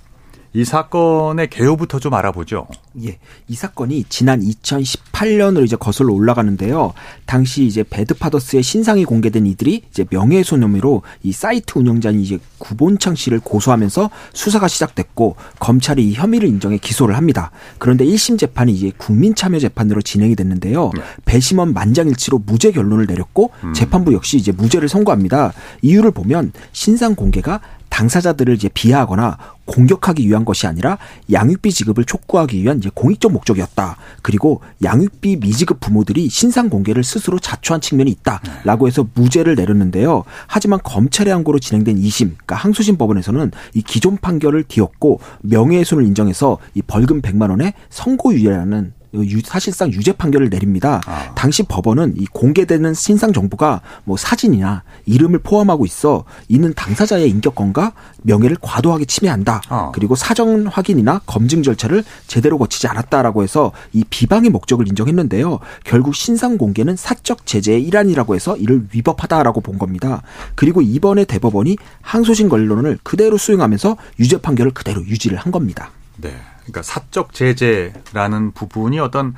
[0.55, 2.67] 이 사건의 개요부터 좀 알아보죠.
[3.05, 3.19] 예.
[3.49, 6.93] 이 사건이 지난 2018년으로 이제 거슬러 올라가는데요.
[7.25, 13.41] 당시 이제 배드파더스의 신상이 공개된 이들이 이제 명예훼손 혐의로 이 사이트 운영자인 이제 구본창 씨를
[13.41, 17.51] 고소하면서 수사가 시작됐고 검찰이 이 혐의를 인정해 기소를 합니다.
[17.79, 20.91] 그런데 1심 재판이 이제 국민참여 재판으로 진행이 됐는데요.
[21.25, 25.55] 배심원 만장일치로 무죄 결론을 내렸고 재판부 역시 이제 무죄를 선고합니다.
[25.81, 27.61] 이유를 보면 신상 공개가
[27.93, 29.37] 당사자들을 이제 비하하거나
[29.67, 30.97] 공격하기 위한 것이 아니라
[31.31, 33.97] 양육비 지급을 촉구하기 위한 이제 공익적 목적이었다.
[34.23, 40.25] 그리고 양육비 미지급 부모들이 신상 공개를 스스로 자초한 측면이 있다라고 해서 무죄를 내렸는데요.
[40.47, 46.81] 하지만 검찰의 항고로 진행된 2심, 그러니까 항소심 법원에서는 이 기존 판결을 뒤엎고 명예훼손을 인정해서 이
[46.83, 49.02] 벌금 100만 원의 선고유예라는 유-
[49.45, 51.01] 사실상 유죄 판결을 내립니다.
[51.35, 57.93] 당시 법원은 이 공개되는 신상 정보가 뭐 사진이나 이름을 포함하고 있어 이는 당사자의 인격권과
[58.23, 59.61] 명예를 과도하게 침해한다.
[59.93, 65.59] 그리고 사정 확인이나 검증 절차를 제대로 거치지 않았다라고 해서 이 비방의 목적을 인정했는데요.
[65.85, 70.23] 결국 신상 공개는 사적 제재의 일환이라고 해서 이를 위법하다라고 본 겁니다.
[70.55, 75.91] 그리고 이번에 대법원이 항소심 권론을 그대로 수용하면서 유죄 판결을 그대로 유지를 한 겁니다.
[76.17, 76.35] 네.
[76.63, 79.35] 그러니까 사적 제재라는 부분이 어떤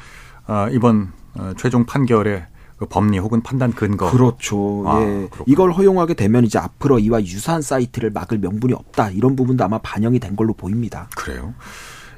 [0.46, 2.46] 어, 이번 어, 최종 판결의
[2.76, 4.10] 그 법리 혹은 판단 근거.
[4.10, 4.84] 그렇죠.
[4.86, 5.28] 아, 예.
[5.46, 9.10] 이걸 허용하게 되면 이제 앞으로 이와 유사한 사이트를 막을 명분이 없다.
[9.10, 11.08] 이런 부분도 아마 반영이 된 걸로 보입니다.
[11.16, 11.54] 그래요.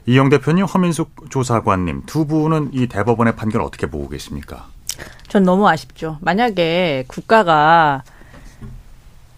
[0.07, 4.69] 이영 대표님, 허민숙 조사관님 두 분은 이 대법원의 판결 어떻게 보고 계십니까?
[5.29, 6.19] 전 너무 아쉽죠.
[6.21, 8.03] 만약에 국가가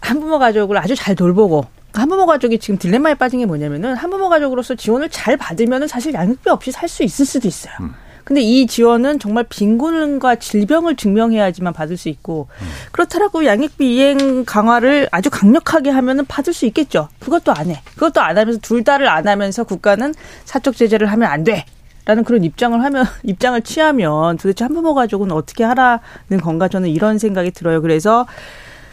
[0.01, 5.09] 한부모 가족을 아주 잘 돌보고 한부모 가족이 지금 딜레마에 빠진 게 뭐냐면은 한부모 가족으로서 지원을
[5.11, 7.74] 잘 받으면은 사실 양육비 없이 살 수 있을 수도 있어요.
[8.24, 12.49] 근데 이 지원은 정말 빈곤과 질병을 증명해야지만 받을 수 있고
[12.93, 17.09] 그렇다라고 양육비 이행 강화를 아주 강력하게 하면은 받을 수 있겠죠.
[17.20, 17.80] 그것도 안 해.
[17.95, 20.14] 그것도 안 하면서 둘 다를 안 하면서 국가는
[20.45, 21.64] 사적 제재를 하면 안 돼.
[22.05, 27.51] 라는 그런 입장을 하면 입장을 취하면 도대체 한부모 가족은 어떻게 하라는 건가 저는 이런 생각이
[27.51, 27.80] 들어요.
[27.80, 28.26] 그래서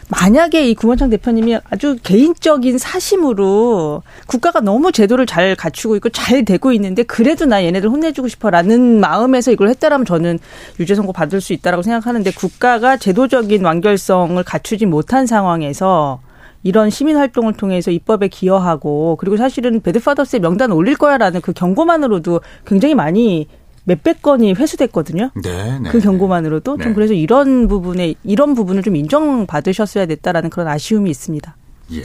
[0.08, 6.72] 만약에 이 구원창 대표님이 아주 개인적인 사심으로 국가가 너무 제도를 잘 갖추고 있고 잘 되고
[6.72, 10.38] 있는데 그래도 나 얘네들 혼내주고 싶어라는 마음에서 이걸 했다라면 저는
[10.78, 16.20] 유죄 선고 받을 수 있다라고 생각하는데 국가가 제도적인 완결성을 갖추지 못한 상황에서
[16.62, 22.94] 이런 시민 활동을 통해서 입법에 기여하고 그리고 사실은 배드파더스의 명단 올릴 거야라는 그 경고만으로도 굉장히
[22.94, 23.48] 많이
[23.86, 25.30] 몇백 건이 회수됐거든요.
[25.42, 25.90] 네, 네.
[25.90, 26.94] 그 경고만으로도 좀 네.
[26.94, 31.56] 그래서 이런 부분에 이런 부분을 좀 인정받으셨어야 됐다라는 그런 아쉬움이 있습니다.
[31.92, 32.02] 예.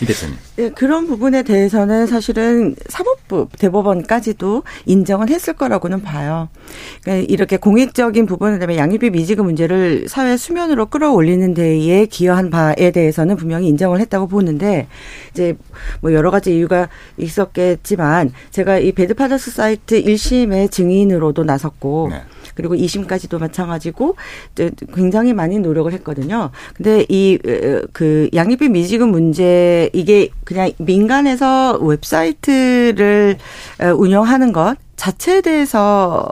[0.00, 0.36] 이 대표님.
[0.58, 6.48] 예, 그런 부분에 대해서는 사실은 사법부 대법원까지도 인정은 했을 거라고는 봐요.
[7.02, 13.36] 그러니까 이렇게 공익적인 부분에 대한 양육비 미지급 문제를 사회 수면으로 끌어올리는 데에 기여한 바에 대해서는
[13.36, 14.86] 분명히 인정을 했다고 보는데
[15.30, 15.56] 이제
[16.00, 22.10] 뭐 여러 가지 이유가 있었겠지만 제가 이 배드파더스 사이트 1심의 증인으로도 나섰고
[22.54, 24.16] 그리고 2심까지도 마찬가지고
[24.94, 26.50] 굉장히 많이 노력을 했거든요.
[26.74, 27.38] 근데 이
[27.92, 33.36] 그 양육비 미지급 문제 이게 그냥 민간에서 웹사이트를
[33.80, 36.26] 어, 운영하는 것 자체에 대해서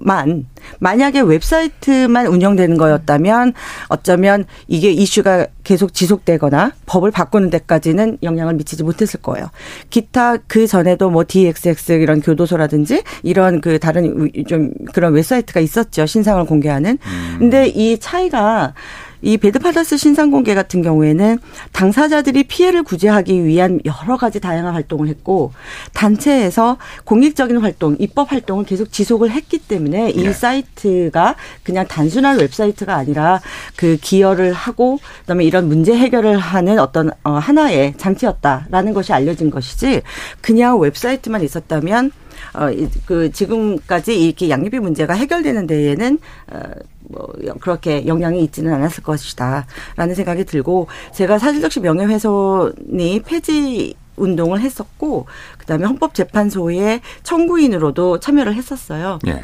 [0.00, 0.46] 만
[0.78, 3.52] 만약에 웹사이트만 운영되는 거였다면
[3.88, 9.48] 어쩌면 이게 이슈가 계속 지속되거나 법을 바꾸는 데까지는 영향을 미치지 못했을 거예요.
[9.90, 16.06] 기타 그 전에도 뭐 DXX 이런 교도소라든지 이런 그 다른 좀 그런 웹사이트가 있었죠.
[16.06, 16.98] 신상을 공개하는.
[17.38, 18.74] 근데 이 차이가
[19.22, 21.38] 이 Bad Fathers 신상 공개 같은 경우에는
[21.72, 25.52] 당사자들이 피해를 구제하기 위한 여러 가지 다양한 활동을 했고
[25.94, 30.32] 단체에서 공익적인 활동, 입법 활동을 계속 지속을 했기 때문에 이 네.
[30.32, 33.40] 사이트가 그냥 단순한 웹사이트가 아니라
[33.76, 40.02] 그 기여를 하고 그다음에 이런 문제 해결을 하는 어떤 어, 하나의 장치였다라는 것이 알려진 것이지
[40.40, 42.10] 그냥 웹사이트만 있었다면
[42.54, 46.18] 어, 이- 그, 지금까지 이렇게 양육비 문제가 해결되는 데에는,
[46.50, 46.60] 어,
[47.08, 49.66] 뭐, 여- 그렇게 영향이 있지는 않았을 것이다.
[49.96, 55.26] 라는 생각이 들고, 제가 사실적시 명예훼손이 폐지 운동을 했었고,
[55.58, 59.18] 그 다음에 헌법재판소의 청구인으로도 참여를 했었어요.
[59.26, 59.42] 예.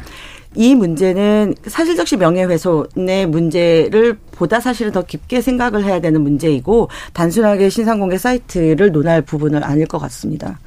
[0.55, 8.17] 이 문제는 사실적시 명예훼손의 문제를 보다 사실은 더 깊게 생각을 해야 되는 문제이고 단순하게 신상공개
[8.17, 10.57] 사이트를 논할 부분은 아닐 것 같습니다.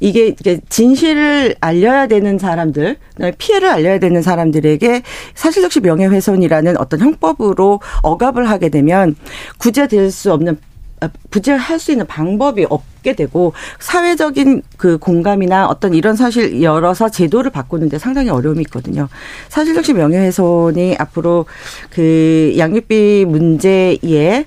[0.00, 0.34] 이게
[0.68, 2.96] 진실을 알려야 되는 사람들,
[3.38, 5.02] 피해를 알려야 되는 사람들에게
[5.34, 9.14] 사실적시 명예훼손이라는 어떤 형법으로 억압을 하게 되면
[9.58, 10.58] 구제될 수 없는
[11.02, 17.50] 아, 구제할 수 있는 방법이 없게 되고 사회적인 그 공감이나 어떤 이런 사실 열어서 제도를
[17.50, 19.08] 바꾸는데 상당히 어려움이 있거든요.
[19.48, 21.46] 사실적시 명예훼손이 앞으로
[21.90, 24.44] 그 양육비 문제에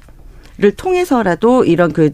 [0.72, 2.12] 통해서라도 이런 그,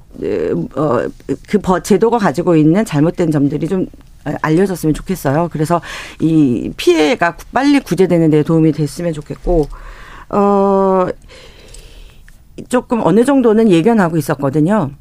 [0.75, 0.99] 어,
[1.47, 3.87] 그 제도가 가지고 있는 잘못된 점들이 좀
[4.23, 5.49] 알려졌으면 좋겠어요.
[5.51, 5.81] 그래서
[6.19, 9.67] 이 피해가 빨리 구제되는 데 도움이 됐으면 좋겠고,
[10.29, 11.07] 어,
[12.67, 14.91] 조금 어느 정도는 예견하고 있었거든요.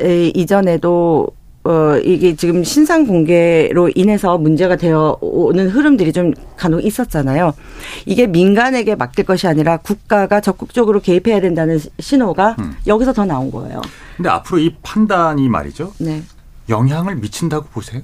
[0.00, 1.28] 에, 이전에도
[1.64, 7.54] 어, 이게 지금 신상 공개로 인해서 문제가 되어 오는 흐름들이 좀 간혹 있었잖아요.
[8.04, 12.74] 이게 민간에게 맡길 것이 아니라 국가가 적극적으로 개입해야 된다는 신호가 음.
[12.86, 13.80] 여기서 더 나온 거예요.
[14.16, 15.92] 근데 앞으로 이 판단이 말이죠.
[15.98, 16.22] 네.
[16.68, 18.02] 영향을 미친다고 보세요?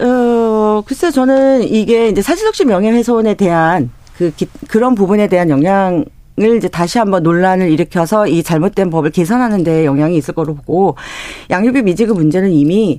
[0.00, 4.32] 어, 글쎄 저는 이게 이제 사실적시 명예훼손에 대한 그
[4.68, 6.04] 그런 부분에 대한 영향 을
[6.46, 10.96] 이제 다시 한번 논란을 일으켜서 이 잘못된 법을 개선하는 데 영향이 있을 거로 보고
[11.50, 12.98] 양육비 미지급 문제는 이미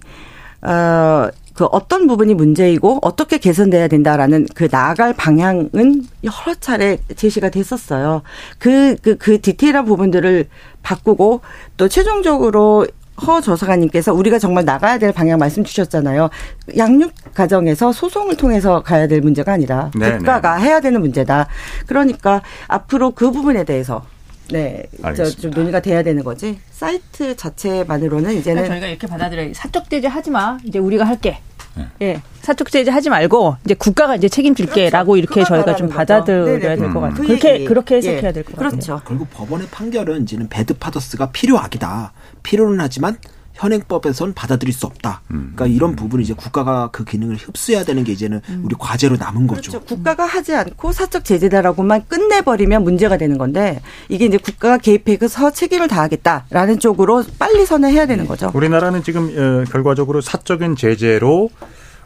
[0.61, 8.21] 어, 그 어떤 부분이 문제이고 어떻게 개선돼야 된다라는 그 나아갈 방향은 여러 차례 제시가 됐었어요.
[8.57, 10.47] 그, 그, 그 디테일한 부분들을
[10.81, 11.41] 바꾸고
[11.77, 12.87] 또 최종적으로
[13.27, 16.29] 허 저사관님께서 우리가 정말 나가야 될 방향 말씀 주셨잖아요.
[16.77, 20.63] 양육 과정에서 소송을 통해서 가야 될 문제가 아니라 네, 국가가 네.
[20.65, 21.47] 해야 되는 문제다.
[21.85, 24.03] 그러니까 앞으로 그 부분에 대해서
[24.51, 24.83] 네,
[25.15, 26.59] 저좀 논의가 돼야 되는 거지.
[26.71, 29.53] 사이트 자체만으로는 이제는 그러니까 저희가 이렇게 받아들여요.
[29.53, 30.57] 사적 제재 하지 마.
[30.65, 31.39] 이제 우리가 할게.
[31.75, 31.87] 네.
[32.01, 35.17] 예, 사적 제재 하지 말고 이제 국가가 이제 책임질게라고 그렇죠.
[35.17, 37.15] 이렇게 저희가 좀 받아들여야 될 것 같아요.
[37.21, 37.65] 그 그렇게 얘기.
[37.65, 38.31] 그렇게 해석해야 예.
[38.33, 38.69] 될것 같아요.
[38.69, 39.01] 그렇죠.
[39.07, 42.11] 결국 법원의 판결은 이제는 배드 파더스가 필요하기다.
[42.43, 43.17] 필요는 하지만
[43.61, 45.21] 현행법에선 받아들일 수 없다.
[45.29, 45.53] 음.
[45.55, 48.63] 그러니까 이런 부분이 이제 국가가 그 기능을 흡수해야 되는 게 이제는 음.
[48.65, 49.71] 우리 과제로 남은 거죠.
[49.71, 49.85] 그렇죠.
[49.85, 56.79] 국가가 하지 않고 사적 제재다라고만 끝내버리면 문제가 되는 건데 이게 이제 국가가 개입해서 책임을 다하겠다라는
[56.79, 58.51] 쪽으로 빨리 선회해야 되는 거죠.
[58.53, 61.49] 우리나라는 지금 어, 결과적으로 사적인 제재로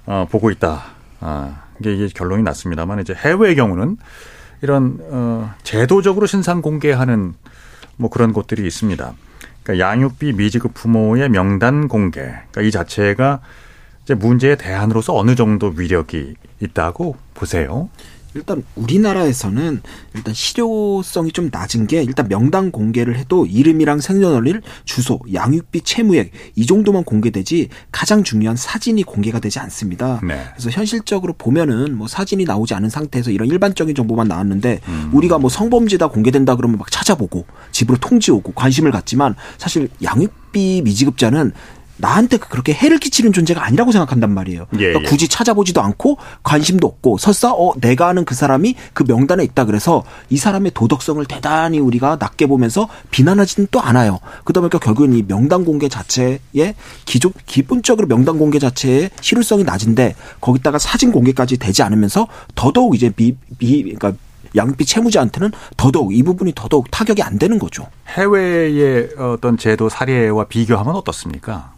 [0.06, 0.84] 어, 보고 있다.
[1.22, 3.98] 아, 이게, 이게 결론이 났습니다만 이제 해외의 경우는
[4.62, 7.34] 이런 어, 제도적으로 신상 공개하는
[7.96, 9.14] 뭐 그런 곳들이 있습니다.
[9.66, 12.22] 그러니까 양육비 미지급 부모의 명단 공개.
[12.22, 13.42] 그러니까 이 자체가
[14.04, 17.90] 이제 문제의 대안으로서 어느 정도 위력이 있다고 보세요.
[18.36, 19.82] 일단 우리나라에서는
[20.14, 26.66] 일단 실효성이 좀 낮은 게 일단 명단 공개를 해도 이름이랑 생년월일, 주소, 양육비 채무액 이
[26.66, 30.20] 정도만 공개되지 가장 중요한 사진이 공개가 되지 않습니다.
[30.22, 30.44] 네.
[30.52, 35.12] 그래서 현실적으로 보면은 뭐 사진이 나오지 않은 상태에서 이런 일반적인 정보만 나왔는데 음.
[35.14, 41.54] 우리가 뭐 성범죄다 공개된다 그러면 막 찾아보고 집으로 통지 오고 관심을 갖지만 사실 양육비 미지급자는
[41.98, 44.68] 나한테 그렇게 해를 끼치는 존재가 아니라고 생각한단 말이에요.
[44.74, 45.06] 예, 그러니까 예.
[45.06, 50.04] 굳이 찾아보지도 않고 관심도 없고 설사 어 내가 아는 그 사람이 그 명단에 있다 그래서
[50.30, 54.20] 이 사람의 도덕성을 대단히 우리가 낮게 보면서 비난하지는 또 않아요.
[54.44, 56.40] 그러다 보니까 결국은 이 명단 공개 자체에
[57.06, 63.36] 기존 기본적으로 명단 공개 자체의 실효성이 낮은데 거기다가 사진 공개까지 되지 않으면서 더더욱 이제 비,
[63.58, 64.14] 비 그러니까
[64.56, 67.88] 양육비 채무자한테는 더더욱 이 부분이 더더욱 타격이 안 되는 거죠.
[68.08, 71.75] 해외의 어떤 제도 사례와 비교하면 어떻습니까?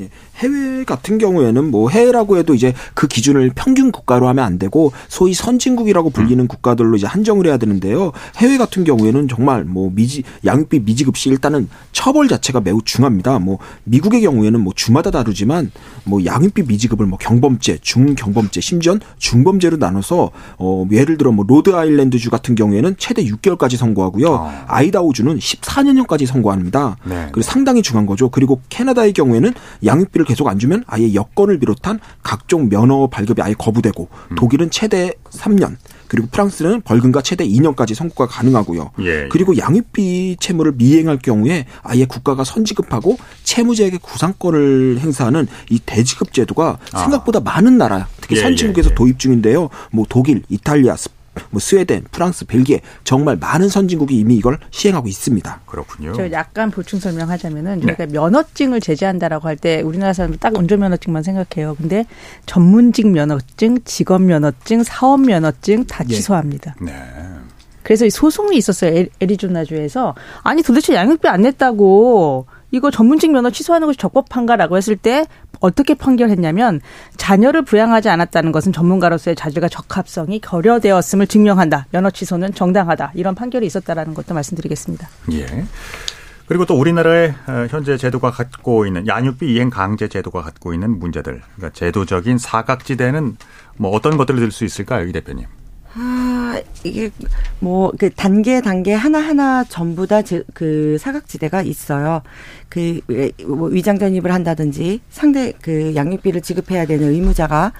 [0.00, 0.10] 예.
[0.36, 5.34] 해외 같은 경우에는 뭐 해외라고 해도 이제 그 기준을 평균 국가로 하면 안 되고 소위
[5.34, 6.48] 선진국이라고 불리는 음.
[6.48, 8.12] 국가들로 이제 한정을 해야 되는데요.
[8.36, 13.38] 해외 같은 경우에는 정말 뭐 미지 양육비 미지급 시 일단은 처벌 자체가 매우 중합니다.
[13.38, 15.70] 뭐 미국의 경우에는 뭐 주마다 다르지만
[16.04, 22.18] 뭐 양육비 미지급을 뭐 경범죄, 중경범죄, 심지어 중범죄로 나눠서 어 예를 들어 뭐 로드 아일랜드
[22.18, 24.34] 주 같은 경우에는 최대 6개월까지 선고하고요.
[24.34, 24.64] 아.
[24.68, 26.96] 아이다호주는 14년형까지 선고합니다.
[27.04, 27.28] 네.
[27.32, 28.28] 그리고 상당히 중한 거죠.
[28.30, 29.52] 그리고 캐나다의 경우에는
[29.88, 34.36] 양육비를 계속 안 주면 아예 여권을 비롯한 각종 면허 발급이 아예 거부되고 음.
[34.36, 35.76] 독일은 최대 3년
[36.06, 38.92] 그리고 프랑스는 벌금과 최대 2년까지 선고가 가능하고요.
[39.00, 39.28] 예, 예.
[39.30, 47.02] 그리고 양육비 채무를 미이행할 경우에 아예 국가가 선지급하고 채무자에게 구상권을 행사하는 이 대지급 제도가 아.
[47.02, 48.94] 생각보다 많은 나라, 특히 예, 선진국에서 예, 예.
[48.94, 49.68] 도입 중인데요.
[49.92, 51.17] 뭐 독일, 이탈리아, 스페인
[51.50, 55.60] 뭐 스웨덴, 프랑스, 벨기에 정말 많은 선진국이 이미 이걸 시행하고 있습니다.
[55.66, 56.12] 그렇군요.
[56.14, 58.12] 저 약간 보충 설명하자면은 저희가 네.
[58.12, 61.74] 면허증을 제재한다라고 할 때 우리나라 사람들 딱 운전면허증만 생각해요.
[61.76, 62.04] 근데
[62.46, 66.14] 전문직 면허증, 직업 면허증, 사업 면허증 다 예.
[66.14, 66.74] 취소합니다.
[66.80, 66.92] 네.
[67.82, 69.06] 그래서 이 소송이 있었어요.
[69.20, 75.26] 애리조나주에서 아니 도대체 양육비 안 냈다고 이거 전문직 면허 취소하는 것이 적법한가라고 했을 때
[75.60, 76.80] 어떻게 판결했냐면
[77.16, 81.86] 자녀를 부양하지 않았다는 것은 전문가로서의 자질과 적합성이 결여되었음을 증명한다.
[81.90, 83.12] 면허 취소는 정당하다.
[83.14, 85.08] 이런 판결이 있었다라는 것도 말씀드리겠습니다.
[85.32, 85.64] 예.
[86.46, 91.42] 그리고 또 우리나라의 어, 현재 제도가 갖고 있는 양육비 이행 강제 제도가 갖고 있는 문제들,
[91.56, 93.36] 그러니까 제도적인 사각지대는
[93.76, 95.44] 뭐 어떤 것들을 들 수 있을까요, 이 대표님?
[96.00, 97.10] 아, 이게
[97.60, 100.22] 뭐 그 단계 단계 하나 하나 전부 다
[100.54, 102.22] 그 사각지대가 있어요.
[102.68, 107.72] 그뭐 위장 전입을 한다든지 상대 그 양육비를 지급해야 되는 의무자가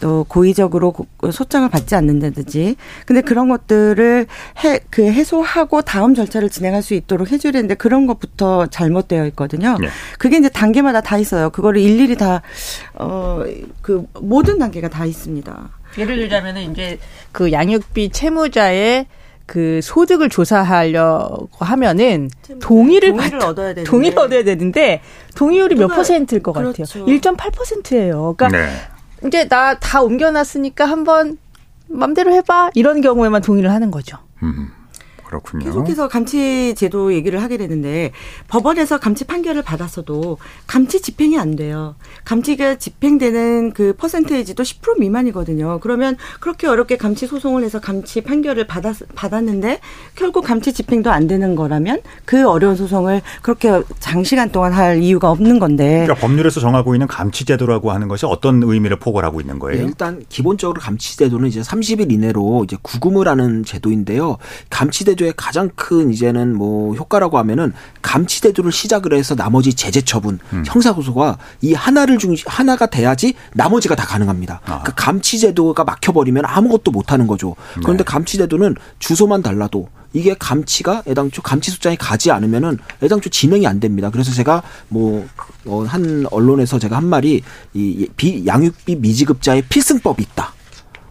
[0.00, 0.94] 또 고의적으로
[1.32, 4.26] 소장을 받지 않는다든지 근데 그런 것들을
[4.64, 9.76] 해 그 해소하고 다음 절차를 진행할 수 있도록 해줘야 되는데 그런 것부터 잘못되어 있거든요.
[9.80, 9.88] 네.
[10.18, 11.50] 그게 이제 단계마다 다 있어요.
[11.50, 12.42] 그거를 일일이 다
[12.98, 13.44] 어
[13.82, 15.70] 그 모든 단계가 다 있습니다.
[15.98, 16.98] 예를 들자면은 이제
[17.32, 19.06] 그 양육비 채무자의
[19.46, 22.28] 그 소득을 조사하려고 하면은
[22.60, 25.02] 동의를, 동의를 받, 얻어야 되는데 동의를 얻어야 되는데
[25.36, 26.82] 동의율이 몇 퍼센트일 것 그렇죠.
[26.84, 27.06] 같아요.
[27.06, 28.34] 1.8%예요.
[28.36, 28.68] 그러니까 네.
[29.26, 31.38] 이제 나 다 옮겨놨으니까 한번
[31.88, 34.18] 맘대로 해봐 이런 경우에만 동의를 하는 거죠.
[34.42, 34.68] 음.
[35.26, 35.64] 그렇군요.
[35.64, 38.12] 계속해서 감치 제도 얘기를 하게 되는데
[38.48, 41.96] 법원에서 감치 판결을 받았어도 감치 집행이 안 돼요.
[42.24, 45.80] 감치가 집행되는 그 퍼센테이지도 10% 미만이거든요.
[45.80, 49.80] 그러면 그렇게 어렵게 감치 소송을 해서 감치 판결을 받았, 받았는데
[50.14, 55.58] 결국 감치 집행도 안 되는 거라면 그 어려운 소송을 그렇게 장시간 동안 할 이유가 없는
[55.58, 56.04] 건데.
[56.04, 59.82] 그러니까 법률에서 정하고 있는 감치 제도라고 하는 것이 어떤 의미를 포괄하고 있는 거예요?
[59.82, 64.38] 네, 일단 기본적으로 감치 제도는 이제 30일 이내로 이제 구금을 하는 제도인데요.
[64.70, 70.00] 감치 제도 제도의 가장 큰 이제는 뭐 효과라고 하면은 감치 제도를 시작을 해서 나머지 제재
[70.00, 70.62] 처분, 음.
[70.66, 74.60] 형사 고소가 이 하나를 중 하나가 돼야지 나머지가 다 가능합니다.
[74.64, 74.82] 아.
[74.84, 77.56] 그 감치 제도가 막혀 버리면 아무것도 못 하는 거죠.
[77.82, 78.04] 그런데 네.
[78.04, 84.10] 감치 제도는 주소만 달라도 이게 감치가 애당초 감치 숫자에 가지 않으면은 애당초 진행이 안 됩니다.
[84.10, 87.42] 그래서 제가 뭐한 어, 언론에서 제가 한 말이
[87.74, 90.54] 이 비, 양육비 미지급자의 필승법이 있다.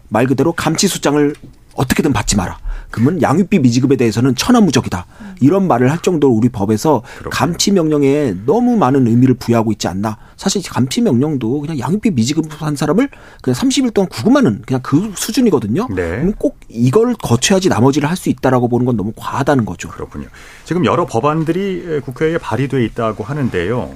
[0.08, 1.34] 말 그대로 감치 숫장을
[1.74, 2.58] 어떻게든 받지 마라.
[2.90, 5.06] 그러면 양육비 미지급에 대해서는 천하무적이다.
[5.40, 7.30] 이런 말을 할 정도로 우리 법에서 그렇군요.
[7.30, 10.18] 감치 명령에 너무 많은 의미를 부여하고 있지 않나.
[10.36, 13.08] 사실 감치 명령도 그냥 양육비 미지급한 사람을
[13.42, 15.88] 그냥 30일 동안 구금하는 그냥 그 수준이거든요.
[15.94, 16.18] 네.
[16.18, 19.90] 그럼 꼭 이걸 거쳐야지 나머지를 할 수 있다라고 보는 건 너무 과하다는 거죠.
[19.90, 20.26] 그렇군요.
[20.64, 23.90] 지금 여러 법안들이 국회에 발의돼 있다고 하는데요.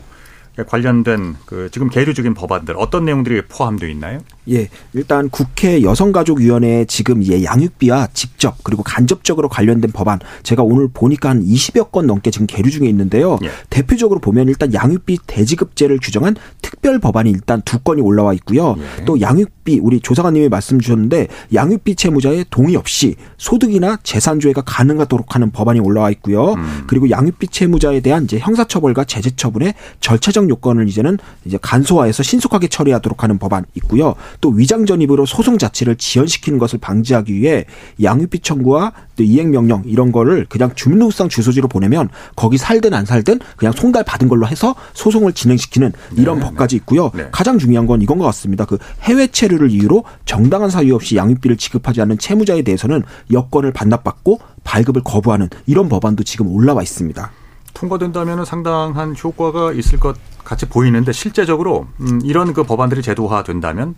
[0.67, 4.21] 관련된 그 지금 계류 중인 법안들 어떤 내용들이 포함되어 있나요?
[4.51, 11.31] 예, 일단 국회 여성가족위원회에 지금 예 양육비와 직접 그리고 간접적으로 관련된 법안 제가 오늘 보니까
[11.31, 13.39] 한 20여 건 넘게 지금 계류 중에 있는데요.
[13.45, 13.51] 예.
[13.71, 18.77] 대표적으로 보면 일단 양육비 대지급제를 규정한 특별 법안이 일단 두 건이 올라와 있고요.
[18.99, 19.05] 예.
[19.05, 25.51] 또 양육비 우리 조사관님이 말씀 주셨는데 양육비 채무자의 동의 없이 소득이나 재산 조회가 가능하도록 하는
[25.51, 26.55] 법안이 올라와 있고요.
[26.55, 26.85] 음.
[26.87, 33.39] 그리고 양육비 채무자에 대한 이제 형사처벌과 제재처분의 절차적 요건을 이제는 이제 간소화해서 신속하게 처리하도록 하는
[33.39, 34.15] 법안 있고요.
[34.41, 37.65] 또 위장 전입으로 소송 자체를 지연시키는 것을 방지하기 위해
[38.03, 43.41] 양육비 청구와 또 이행 명령 이런 거를 그냥 주민등록상 주소지로 보내면 거기 살든 안 살든
[43.57, 47.11] 그냥 송달 받은 걸로 해서 소송을 진행시키는 이런 네, 법까지 있고요.
[47.15, 47.29] 네.
[47.31, 48.65] 가장 중요한 건 이건 것 같습니다.
[48.65, 55.03] 그 해외 체류를 이유로 정당한 사유 없이 양육비를 지급하지 않는 채무자에 대해서는 여건을 반납받고 발급을
[55.05, 57.31] 거부하는 이런 법안도 지금 올라와 있습니다.
[57.75, 63.95] 통과된다면 상당한 효과가 있을 것 같이 보이는데 실제적으로 음, 이런 그 법안들이 제도화된다면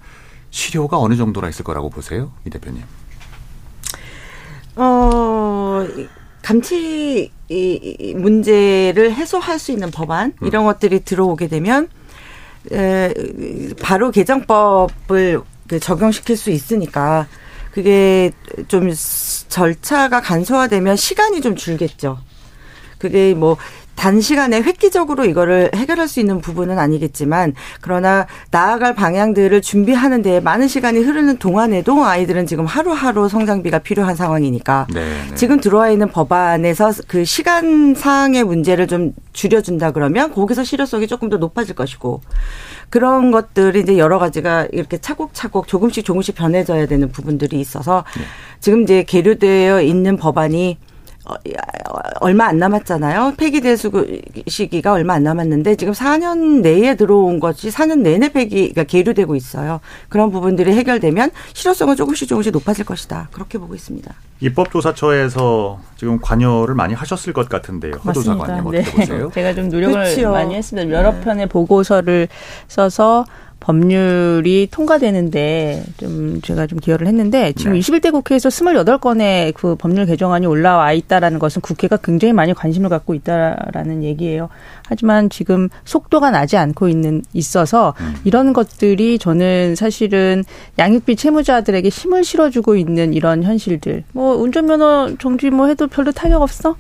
[0.50, 2.82] 실효가 어느 정도나 있을 거라고 보세요, 이 대표님?
[4.76, 5.86] 어
[6.42, 10.46] 감치 이 문제를 해소할 수 있는 법안 음.
[10.46, 11.88] 이런 것들이 들어오게 되면
[12.72, 13.12] 에,
[13.80, 17.26] 바로 개정법을 그 적용시킬 수 있으니까
[17.72, 18.32] 그게
[18.68, 18.90] 좀
[19.48, 22.18] 절차가 간소화되면 시간이 좀 줄겠죠.
[23.02, 23.56] 그게 뭐
[23.96, 31.00] 단시간에 획기적으로 이거를 해결할 수 있는 부분은 아니겠지만 그러나 나아갈 방향들을 준비하는 데 많은 시간이
[31.00, 35.34] 흐르는 동안에도 아이들은 지금 하루하루 성장비가 필요한 상황이니까 네, 네.
[35.34, 41.74] 지금 들어와 있는 법안에서 그 시간상의 문제를 좀 줄여준다 그러면 거기서 실효성이 조금 더 높아질
[41.74, 42.20] 것이고
[42.88, 48.22] 그런 것들이 이제 여러 가지가 이렇게 차곡차곡 조금씩 조금씩 변해져야 되는 부분들이 있어서 네.
[48.60, 50.91] 지금 이제 계류되어 있는 법안이 어,
[52.20, 53.34] 얼마 안 남았잖아요.
[53.36, 53.76] 폐기될
[54.46, 59.80] 시기가 얼마 안 남았는데 지금 4년 내에 들어온 것이 4년 내내 폐기가 계류되고 있어요.
[60.08, 63.28] 그런 부분들이 해결되면 실효성은 조금씩 조금씩 높아질 것이다.
[63.32, 64.12] 그렇게 보고 있습니다.
[64.40, 67.94] 입법조사처에서 지금 관여를 많이 하셨을 것 같은데요.
[68.04, 68.90] 허조사관님 어떻게 네.
[68.90, 69.30] 보세요?
[69.34, 70.32] 제가 좀 노력을 그렇죠.
[70.32, 70.90] 많이 했습니다.
[70.90, 71.20] 여러 네.
[71.20, 72.28] 편의 보고서를
[72.66, 73.24] 써서
[73.62, 77.78] 법률이 통과되는데 좀 제가 좀 기여를 했는데 지금 네.
[77.78, 84.02] 21대 국회에서 28건의 그 법률 개정안이 올라와 있다라는 것은 국회가 굉장히 많이 관심을 갖고 있다라는
[84.02, 84.48] 얘기예요.
[84.88, 88.16] 하지만 지금 속도가 나지 않고 있는 있어서 음.
[88.24, 90.44] 이런 것들이 저는 사실은
[90.78, 94.02] 양육비 채무자들에게 힘을 실어주고 있는 이런 현실들.
[94.12, 96.74] 뭐 운전면허 정지 뭐 해도 별로 타격 없어.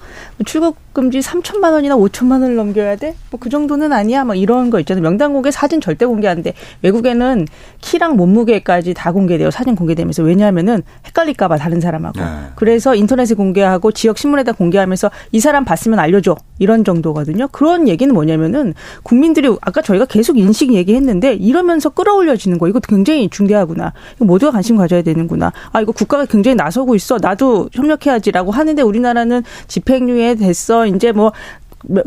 [0.44, 3.14] 출국 등록 금지 3천만 원이나 5천만 원을 넘겨야 돼?
[3.30, 4.24] 뭐 그 정도는 아니야?
[4.24, 5.02] 막 이런 거 있잖아요.
[5.02, 7.46] 명단 공개 사진 절대 공개하는데 외국에는
[7.80, 9.50] 키랑 몸무게까지 다 공개돼요.
[9.50, 12.20] 사진 공개되면서 왜냐하면은 헷갈릴까 봐 다른 사람하고.
[12.20, 12.26] 네.
[12.54, 16.36] 그래서 인터넷에 공개하고 지역 신문에다 공개하면서 이 사람 봤으면 알려줘.
[16.60, 17.48] 이런 정도거든요.
[17.48, 22.68] 그런 얘기는 뭐냐면은 국민들이 아까 저희가 계속 인식 얘기했는데 이러면서 끌어올려지는 거.
[22.68, 23.92] 이거 굉장히 중대하구나.
[24.16, 25.52] 이거 모두가 관심 가져야 되는구나.
[25.72, 27.18] 아 이거 국가가 굉장히 나서고 있어.
[27.20, 30.81] 나도 협력해야지라고 하는데 우리나라는 집행유예 됐어.
[30.86, 31.32] 이제 뭐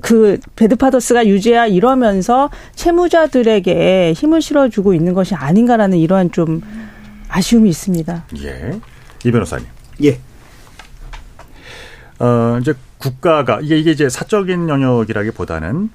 [0.02, 6.62] 그 배드파더스가 유죄야 이러면서 채무자들에게 힘을 실어주고 있는 것이 아닌가라는 이러한 좀
[7.28, 8.26] 아쉬움이 있습니다.
[8.44, 8.80] 예.
[9.24, 9.66] 이 변호사님.
[10.04, 10.20] 예.
[12.20, 15.90] 어, 이제 국가가 이게 이게 이제 사적인 영역이라기보다는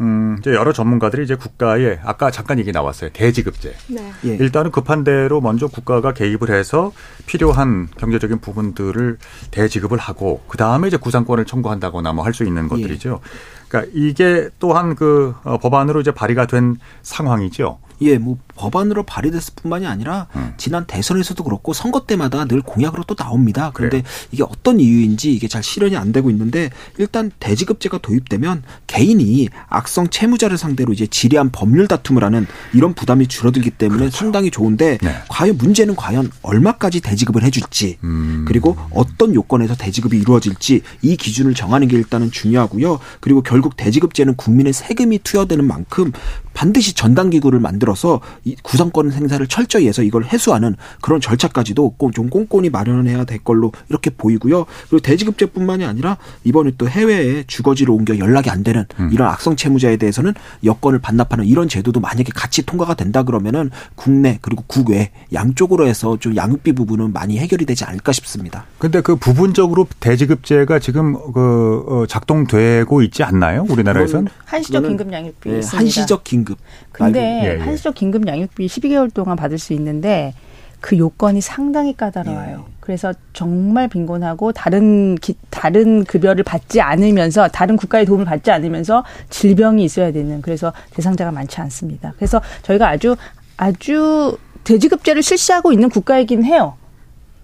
[0.00, 3.10] 음, 이제 여러 전문가들이 이제 국가에 아까 잠깐 얘기 나왔어요.
[3.12, 3.74] 대지급제.
[3.88, 4.12] 네.
[4.24, 4.28] 예.
[4.36, 6.92] 일단은 급한 대로 먼저 국가가 개입을 해서
[7.26, 9.18] 필요한 경제적인 부분들을
[9.50, 13.20] 대지급을 하고 그 다음에 이제 구상권을 청구한다거나 뭐 할 수 있는 것들이죠.
[13.68, 17.78] 그러니까 이게 또한 그 어, 법안으로 이제 발의가 된 상황이죠.
[18.02, 20.52] 예, 뭐 법안으로 발의됐을 뿐만이 아니라 음.
[20.58, 23.70] 지난 대선에서도 그렇고 선거 때마다 늘 공약으로 또 나옵니다.
[23.72, 24.02] 그런데
[24.32, 30.58] 이게 어떤 이유인지 이게 잘 실현이 안 되고 있는데 일단 대지급제가 도입되면 개인이 악성 채무자를
[30.58, 34.16] 상대로 이제 지리한 법률 다툼을 하는 이런 부담이 줄어들기 때문에 그렇죠.
[34.16, 35.14] 상당히 좋은데 네.
[35.28, 38.44] 과연 문제는 과연 얼마까지 대지급을 해줄지 음.
[38.46, 42.98] 그리고 어떤 요건에서 대지급이 이루어질지 이 기준을 정하는 게 일단은 중요하고요.
[43.20, 46.12] 그리고 결국 대지급제는 국민의 세금이 투여되는 만큼
[46.52, 53.24] 반드시 전담기구를 만들어서 이 구성권 생사를 철저히 해서 이걸 해소하는 그런 절차까지도 꼭좀 꼼꼼히 마련해야
[53.24, 54.66] 될 걸로 이렇게 보이고요.
[54.88, 59.10] 그리고 대지급제뿐만이 아니라 이번에 또 해외에 주거지를 옮겨 연락이 안 되는 음.
[59.12, 60.34] 이런 악성 채무자에 대해서는
[60.64, 66.36] 여건을 반납하는 이런 제도도 만약에 같이 통과가 된다 그러면은 국내 그리고 국외 양쪽으로 해서 좀
[66.36, 68.64] 양육비 부분은 많이 해결이 되지 않을까 싶습니다.
[68.78, 73.66] 근데 그 부분적으로 대지급제가 지금 그 어, 작동되고 있지 않나요?
[73.68, 74.28] 우리나라에선?
[74.44, 75.78] 한시적 긴급 양육비 예, 있습니다.
[75.78, 76.58] 한시적 긴급.
[76.92, 77.62] 근데 예, 예.
[77.62, 80.34] 한시적 긴급 양육 비 12개월 동안 받을 수 있는데
[80.80, 82.64] 그 요건이 상당히 까다로워요.
[82.66, 82.72] 예.
[82.80, 89.84] 그래서 정말 빈곤하고 다른 기, 다른 급여를 받지 않으면서 다른 국가의 도움을 받지 않으면서 질병이
[89.84, 92.14] 있어야 되는 그래서 대상자가 많지 않습니다.
[92.16, 93.16] 그래서 저희가 아주
[93.56, 96.74] 아주 대지급제를 실시하고 있는 국가이긴 해요.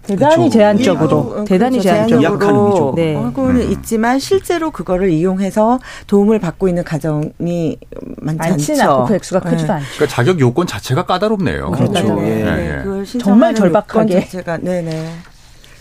[0.07, 0.49] 대단히 그렇죠.
[0.49, 1.89] 제한적으로 어, 대단히 그렇죠.
[1.89, 2.93] 제한적으로 약한 의미죠.
[2.95, 3.15] 네.
[3.15, 3.71] 하고는 음.
[3.71, 7.77] 있지만 실제로 그거를 이용해서 도움을 받고 있는 가정이
[8.17, 8.81] 많지 않죠.
[8.83, 9.73] 않고 그 액수가 크지도 네.
[9.73, 9.85] 않죠.
[9.95, 11.71] 그러니까 자격 요건 자체가 까다롭네요.
[11.71, 12.15] 그렇죠.
[12.15, 12.43] 네, 예.
[12.43, 12.83] 네.
[12.85, 13.19] 예, 예.
[13.19, 14.21] 정말 절박하게.
[14.21, 15.11] 자체가 네네.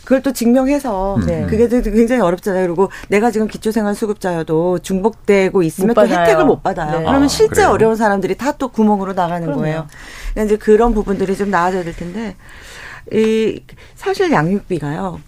[0.05, 1.27] 그걸 또 증명해서 음.
[1.27, 1.47] 네.
[1.51, 2.65] 그게 굉장히 어렵잖아요.
[2.65, 6.07] 그리고 내가 지금 기초생활수급자여도 중복되고 있으면 못 또.
[6.23, 6.93] 혜택을 못 받아요.
[6.99, 7.05] 네.
[7.05, 7.71] 그러면 아, 실제 그래요?
[7.71, 9.61] 어려운 사람들이 다 또 구멍으로 나가는 그럼요.
[9.63, 9.87] 거예요.
[10.33, 12.37] 그러니까 이제 그런 부분들이 좀 나아져야 될 텐데
[13.13, 13.61] 이
[13.95, 15.21] 사실 양육비가요.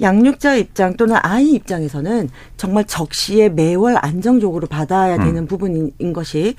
[0.00, 5.24] 양육자 입장 또는 아이 입장에서는 정말 적시에 매월 안정적으로 받아야 음.
[5.24, 6.54] 되는 부분인 것이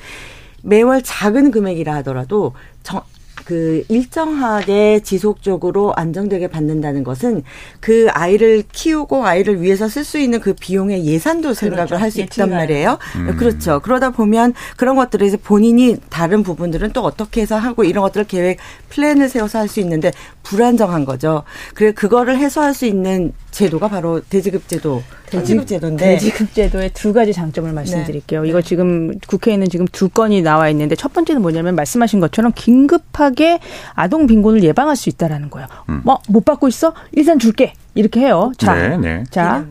[0.62, 2.53] 매월 작은 금액이라 하더라도
[2.84, 3.01] 정,
[3.50, 7.41] 그 일정하게 지속적으로 안정되게 받는다는 것은
[7.80, 12.00] 그 아이를 키우고 아이를 위해서 쓸 수 있는 그 비용의 예산도 생각을 그렇죠.
[12.00, 13.00] 할수 예측이 있단 말이에요.
[13.16, 13.36] 음.
[13.38, 13.80] 그렇죠.
[13.80, 18.60] 그러다 보면 그런 것들을 이제 본인이 다른 부분들은 또 어떻게 해서 하고 이런 것들을 계획
[18.89, 20.12] 플랜을 세워서 할 수 있는데
[20.43, 21.43] 불안정한 거죠.
[21.74, 27.34] 그래 그거를 해소할 수 있는 제도가 바로 대지급 제도, 대지급 제도인데 대지급 제도의 두 가지
[27.34, 28.45] 장점을 말씀드릴게요.
[28.45, 33.60] 이거 지금 국회에는 지금 두 건이 나와 있는데 첫 번째는 뭐냐면 말씀하신 것처럼 긴급하게
[33.93, 35.68] 아동 빈곤을 예방할 수 있다라는 거예요.
[35.89, 36.02] 음.
[36.04, 36.93] 뭐못 받고 있어?
[37.12, 37.74] 일단 줄게.
[37.95, 38.52] 이렇게 해요.
[38.58, 39.24] 자, 네, 네.
[39.30, 39.66] 자.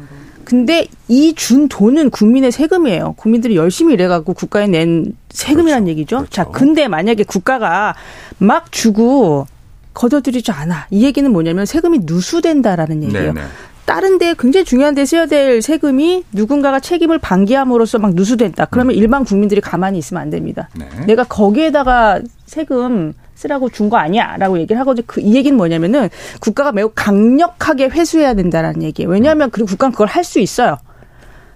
[0.45, 3.15] 근데 이 준 돈은 국민의 세금이에요.
[3.19, 5.91] 국민들이 열심히 일해갖고 국가에 낸 세금이란 그렇죠.
[5.91, 6.17] 얘기죠.
[6.17, 6.31] 그렇죠.
[6.33, 7.95] 자, 근데 만약에 국가가
[8.39, 9.47] 막 주고
[9.95, 10.87] 걷어들이지 않아.
[10.91, 13.33] 이 얘기는 뭐냐면 세금이 누수된다라는 얘기예요.
[13.33, 13.47] 네, 네.
[13.85, 18.67] 다른 데 굉장히 중요한 데 써야 될 세금이 누군가가 책임을 방기함으로써 막 누수된다.
[18.67, 20.69] 그러면 일반 국민들이 가만히 있으면 안 됩니다.
[20.77, 20.87] 네.
[21.07, 25.05] 내가 거기에다가 세금 쓰라고 준 거 아니야라고 얘기를 하거든요.
[25.07, 26.11] 그 이 얘기는 뭐냐면은
[26.41, 29.09] 국가가 매우 강력하게 회수해야 된다라는 얘기예요.
[29.11, 30.77] 왜냐하면 그리고 국가는 그걸 할 수 있어요.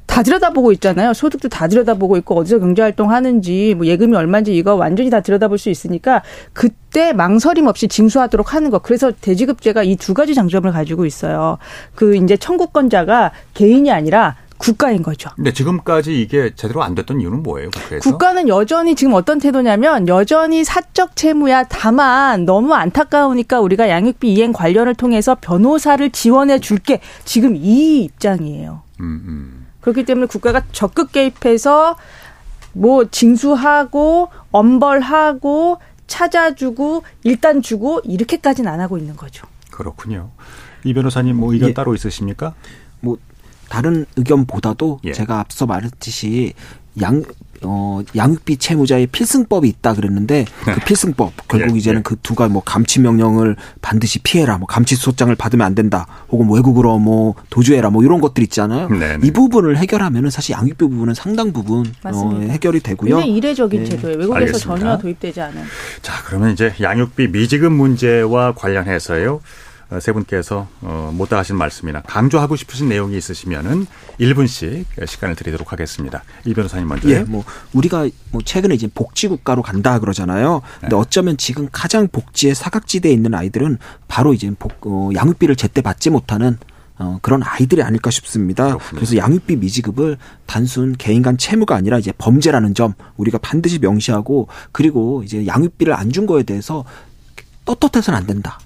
[0.07, 1.15] 다 들여다보고 있잖아요.
[1.15, 5.57] 소득도 다 들여다보고 있고 어디서 경제 활동 하는지 뭐 예금이 얼마인지 이거 완전히 다 들여다볼
[5.57, 6.23] 수 있으니까
[6.53, 8.79] 그때 망설임 없이 징수하도록 하는 거.
[8.79, 11.59] 그래서 대지급제가 이 두 가지 장점을 가지고 있어요.
[11.95, 15.31] 그 이제 청구권자가 개인이 아니라 국가인 거죠.
[15.37, 18.09] 근데 지금까지 이게 제대로 안 됐던 이유는 뭐예요, 국회에서?
[18.11, 21.65] 국가는 여전히 지금 어떤 태도냐면 여전히 사적 채무야.
[21.65, 27.01] 다만 너무 안타까우니까 우리가 양육비 이행 관련을 통해서 변호사를 지원해 줄게.
[27.25, 28.83] 지금 이 입장이에요.
[29.01, 29.62] 음, 음.
[29.83, 31.97] 그렇기 때문에 국가가 적극 개입해서
[32.73, 39.47] 뭐 징수하고 엄벌하고 찾아주고 일단 주고 이렇게까지는 안 하고 있는 거죠.
[39.71, 40.31] 그렇군요.
[40.85, 41.75] 이 변호사님 뭐 의견 예.
[41.75, 42.55] 따로 있으십니까?
[43.01, 43.19] 뭐
[43.69, 45.13] 다른 의견보다도 예.
[45.13, 46.55] 제가 앞서 말했듯이
[47.01, 47.23] 양
[47.65, 52.03] 어, 양육비 채무자의 필승법이 있다 그랬는데 그 필승법 결국 예, 이제는 예.
[52.03, 56.49] 그 두 가지 뭐 감치 명령을 반드시 피해라 뭐 감치 소장을 받으면 안 된다 혹은
[56.51, 61.53] 외국으로 뭐 도주해라 뭐 이런 것들 있잖아요 네, 이 부분을 해결하면은 사실 양육비 부분은 상당
[61.53, 62.41] 부분 어.
[62.49, 63.85] 해결이 되고요 굉장히 이례적인 예.
[63.85, 64.19] 제도예요.
[64.19, 64.79] 외국에서 알겠습니다.
[64.79, 65.63] 전혀 도입되지 않은.
[66.03, 69.41] 자, 그러면 이제 양육비 미지급 문제와 관련해서요.
[69.93, 73.87] 어, 세 분께서 어, 못다 하신 말씀이나 강조하고 싶으신 내용이 있으시면은
[74.19, 76.23] 1분씩 시간을 드리도록 하겠습니다.
[76.47, 77.13] 이 변호사님 먼저요.
[77.13, 80.55] 예, 뭐 우리가 뭐 최근에 이제 복지 국가로 간다 그러잖아요.
[80.55, 80.81] 네.
[80.81, 83.77] 근데 어쩌면 지금 가장 복지의 사각지대에 있는 아이들은
[84.09, 86.57] 바로 이제 복, 어, 양육비를 제때 받지 못하는
[86.99, 88.77] 어, 그런 아이들이 아닐까 싶습니다.
[88.95, 90.17] 그래서 양육비 미지급을
[90.47, 96.13] 단순 개인 간 채무가 아니라 이제 범죄라는 점 우리가 반드시 명시하고 그리고 이제 양육비를 안
[96.13, 96.85] 준 거에 대해서
[97.65, 98.59] 떳떳해서는 안 된다.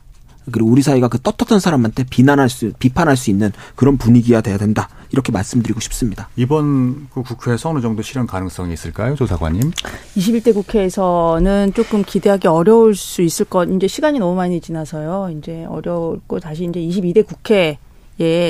[0.52, 4.88] 그리고 우리 사회가 그 떳떳한 사람한테 비난할 수, 비판할 수 있는 그런 분위기가 돼야 된다.
[5.12, 6.28] 이렇게 말씀드리고 싶습니다.
[6.36, 9.70] 이번 그 국회에서 어느 정도 실현 가능성이 있을까요, 조사관님?
[10.16, 13.68] 21대 국회에서는 조금 기대하기 어려울 수 있을 것.
[13.70, 15.34] 이제 시간이 너무 많이 지나서요.
[15.38, 17.78] 이제 어렵고 다시 이제 22대 국회에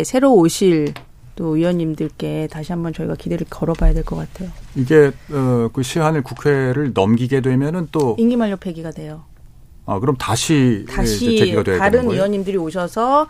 [0.05, 0.95] 새로 오실
[1.37, 4.49] 또 의원님들께 다시 한번 저희가 기대를 걸어봐야 될 것 같아요.
[4.75, 9.25] 이게 어, 그 시한을 국회를 넘기게 되면은 또 임기 만료 폐기가 돼요.
[9.87, 12.11] 아, 그럼 다시, 다시 제기가 돼야 다른?
[12.11, 13.29] 의원님들이 오셔서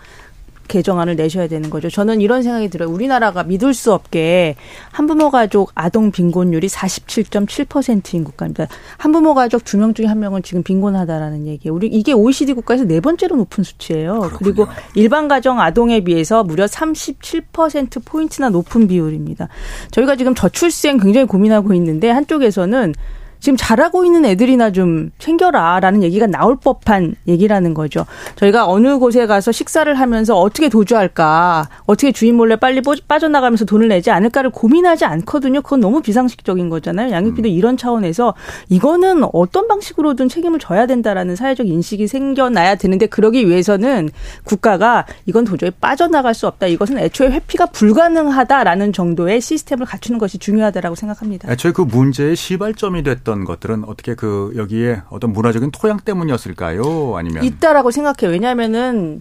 [0.69, 1.89] 개정안을 내셔야 되는 거죠.
[1.89, 2.89] 저는 이런 생각이 들어요.
[2.91, 4.57] 우리나라가 믿을 수 없게
[4.91, 8.67] 한부모 가족 아동 빈곤율이 47.7%인 국가입니다.
[8.99, 11.73] 한부모 가족 두 명 중에 한 명은 지금 빈곤하다라는 얘기예요.
[11.73, 14.33] 우리 이게 OECD 국가에서 네 번째로 높은 수치예요.
[14.39, 19.49] 그리고 일반 가정 아동에 비해서 무려 37% 포인트나 높은 비율입니다.
[19.93, 22.93] 저희가 지금 저출생 굉장히 고민하고 있는데 한쪽에서는
[23.41, 28.07] 지금 잘하고 있는 애들이나 좀 챙겨라라는 얘기가 나올 법한 얘기라는 거죠.
[28.37, 33.89] 저희가 어느 곳에 가서 식사를 하면서 어떻게 도주할까, 어떻게 주인 몰래 빨리 뽀- 빠져나가면서 돈을
[33.89, 35.63] 내지 않을까를 고민하지 않거든요.
[35.63, 37.11] 그건 너무 비상식적인 거잖아요.
[37.13, 38.35] 양육비도 이런 차원에서
[38.69, 44.11] 이거는 어떤 방식으로든 책임을 져야 된다라는 사회적 인식이 생겨나야 되는데 그러기 위해서는
[44.45, 46.67] 국가가 이건 도저히 빠져나갈 수 없다.
[46.67, 51.51] 이것은 애초에 회피가 불가능하다라는 정도의 시스템을 갖추는 것이 중요하다라고 생각합니다.
[51.53, 57.17] 애초에 그 문제의 시발점이 됐던 것들은 어떻게 그 여기에 어떤 문화적인 토양 때문이었을까요?
[57.17, 58.31] 아니면 있다라고 생각해요.
[58.33, 59.21] 왜냐하면은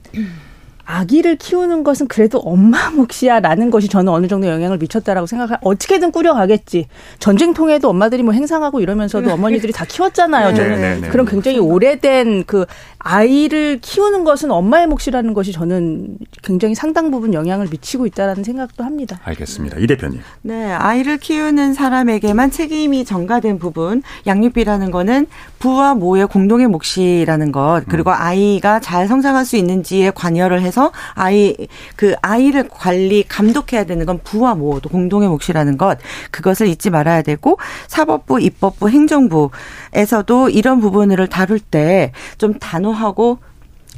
[0.86, 5.56] 아기를 키우는 것은 그래도 엄마 몫이야라는 것이 저는 어느 정도 영향을 미쳤다라고 생각해.
[5.62, 6.88] 어떻게든 꾸려가겠지.
[7.20, 10.50] 전쟁통에도 엄마들이 뭐 행상하고 이러면서도 어머니들이 다 키웠잖아요.
[10.50, 11.08] 네, 저는 네, 네.
[11.10, 12.66] 그런 굉장히 오래된 그
[13.00, 19.20] 아이를 키우는 것은 엄마의 몫이라는 것이 저는 굉장히 상당 부분 영향을 미치고 있다라는 생각도 합니다.
[19.24, 19.78] 알겠습니다.
[19.80, 20.22] 이 대표님.
[20.42, 25.28] 네, 아이를 키우는 사람에게만 책임이 전가된 부분, 양육비라는 거는
[25.60, 30.75] 부와 모의 공동의 몫이라는 것, 그리고 아이가 잘 성장할 수 있는지에 관여를 해서
[31.14, 31.56] 아이,
[31.96, 35.98] 그 아이를 관리, 감독해야 되는 건 부와 모, 또 공동의 몫이라는 것,
[36.32, 37.58] 그것을 잊지 말아야 되고,
[37.88, 43.40] 사법부, 입법부, 행정부에서도 이런 부분을 다룰 때 좀 단호하고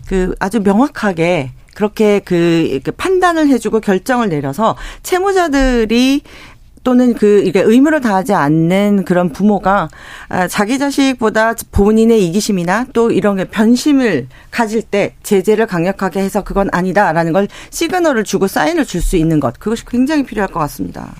[0.07, 6.21] 그 아주 명확하게 그렇게 그 판단을 해주고 결정을 내려서 채무자들이
[6.87, 9.89] 또는 그 이게 의무를 다하지 않는 그런 부모가
[10.29, 16.69] 아, 자기 자식보다 본인의 이기심이나 또 이런 게 변심을 가질 때 제재를 강력하게 해서 그건
[16.71, 21.13] 아니다라는 걸 시그널을 주고 사인을 줄 수 있는 것 그것이 굉장히 필요할 것 같습니다.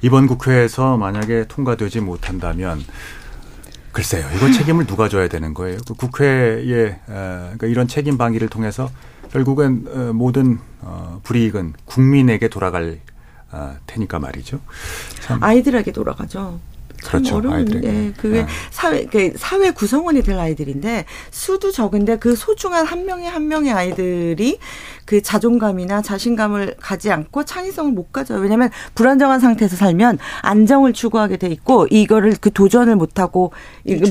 [0.00, 2.82] 이번 국회에서 만약에 통과되지 못한다면
[3.92, 4.26] 글쎄요.
[4.34, 5.76] 이거 책임을 누가 져야 되는 거예요?
[5.86, 8.90] 그 국회의 어, 그러니까 이런 책임 방기를 통해서
[9.32, 13.19] 결국엔 어, 모든 어, 불이익은 국민에게 돌아갈 어,
[13.86, 14.60] 테니까 말이죠.
[15.20, 16.60] 참 아이들에게 돌아가죠.
[17.02, 17.36] 참 그렇죠.
[17.36, 17.88] 어려운, 아이들에게.
[17.88, 18.46] 예, 그게 네.
[18.70, 24.58] 사회, 그 사회 구성원이 될 아이들인데 수도 적은데 그 소중한 한 명의 한 명의 아이들이
[25.04, 28.38] 그 자존감이나 자신감을 가지 않고 창의성을 못 가져요.
[28.38, 33.52] 왜냐하면 불안정한 상태에서 살면 안정을 추구하게 돼 있고 이거를 그 도전을 못 하고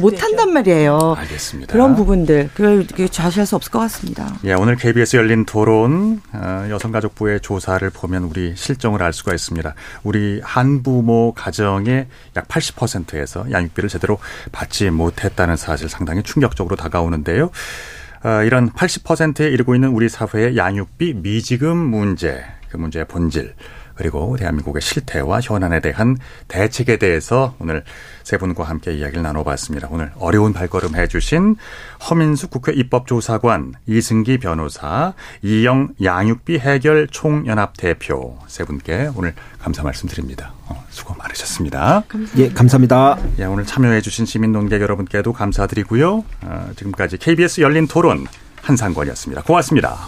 [0.02, 1.16] 못 한단 말이에요.
[1.18, 1.72] 알겠습니다.
[1.72, 4.36] 그런 부분들 그걸 그 좌시할 수 없을 것 같습니다.
[4.44, 9.74] 예, 오늘 KBS 열린 토론 어, 여성가족부의 조사를 보면 우리 실정을 알 수가 있습니다.
[10.04, 12.79] 우리 한부모 가정의 약80%
[13.14, 14.20] 에서 양육비를 제대로
[14.52, 17.52] 받지 못했다는 사실 상당히 충격적으로 다가오는데요.
[18.24, 23.56] 어, 이런 80%에 이르고 있는 우리 사회의 양육비 미지급 문제, 그 문제의 본질,
[24.00, 26.16] 그리고 대한민국의 실태와 현안에 대한
[26.48, 27.84] 대책에 대해서 오늘
[28.24, 29.90] 세 분과 함께 이야기를 나눠봤습니다.
[29.92, 31.58] 오늘 어려운 발걸음 해주신
[32.10, 40.54] 허민숙 국회 입법조사관, 이승기 변호사, 이영 양육비 해결 총연합 대표 세 분께 오늘 감사 말씀드립니다.
[40.68, 42.04] 어, 수고 많으셨습니다.
[42.38, 43.18] 예, 감사합니다.
[43.40, 46.24] 예, 오늘 참여해주신 시민 논객 여러분께도 감사드리고요.
[46.44, 48.26] 어, 지금까지 KBS 열린 토론
[48.62, 49.44] 한상권이었습니다.
[49.44, 50.08] 고맙습니다.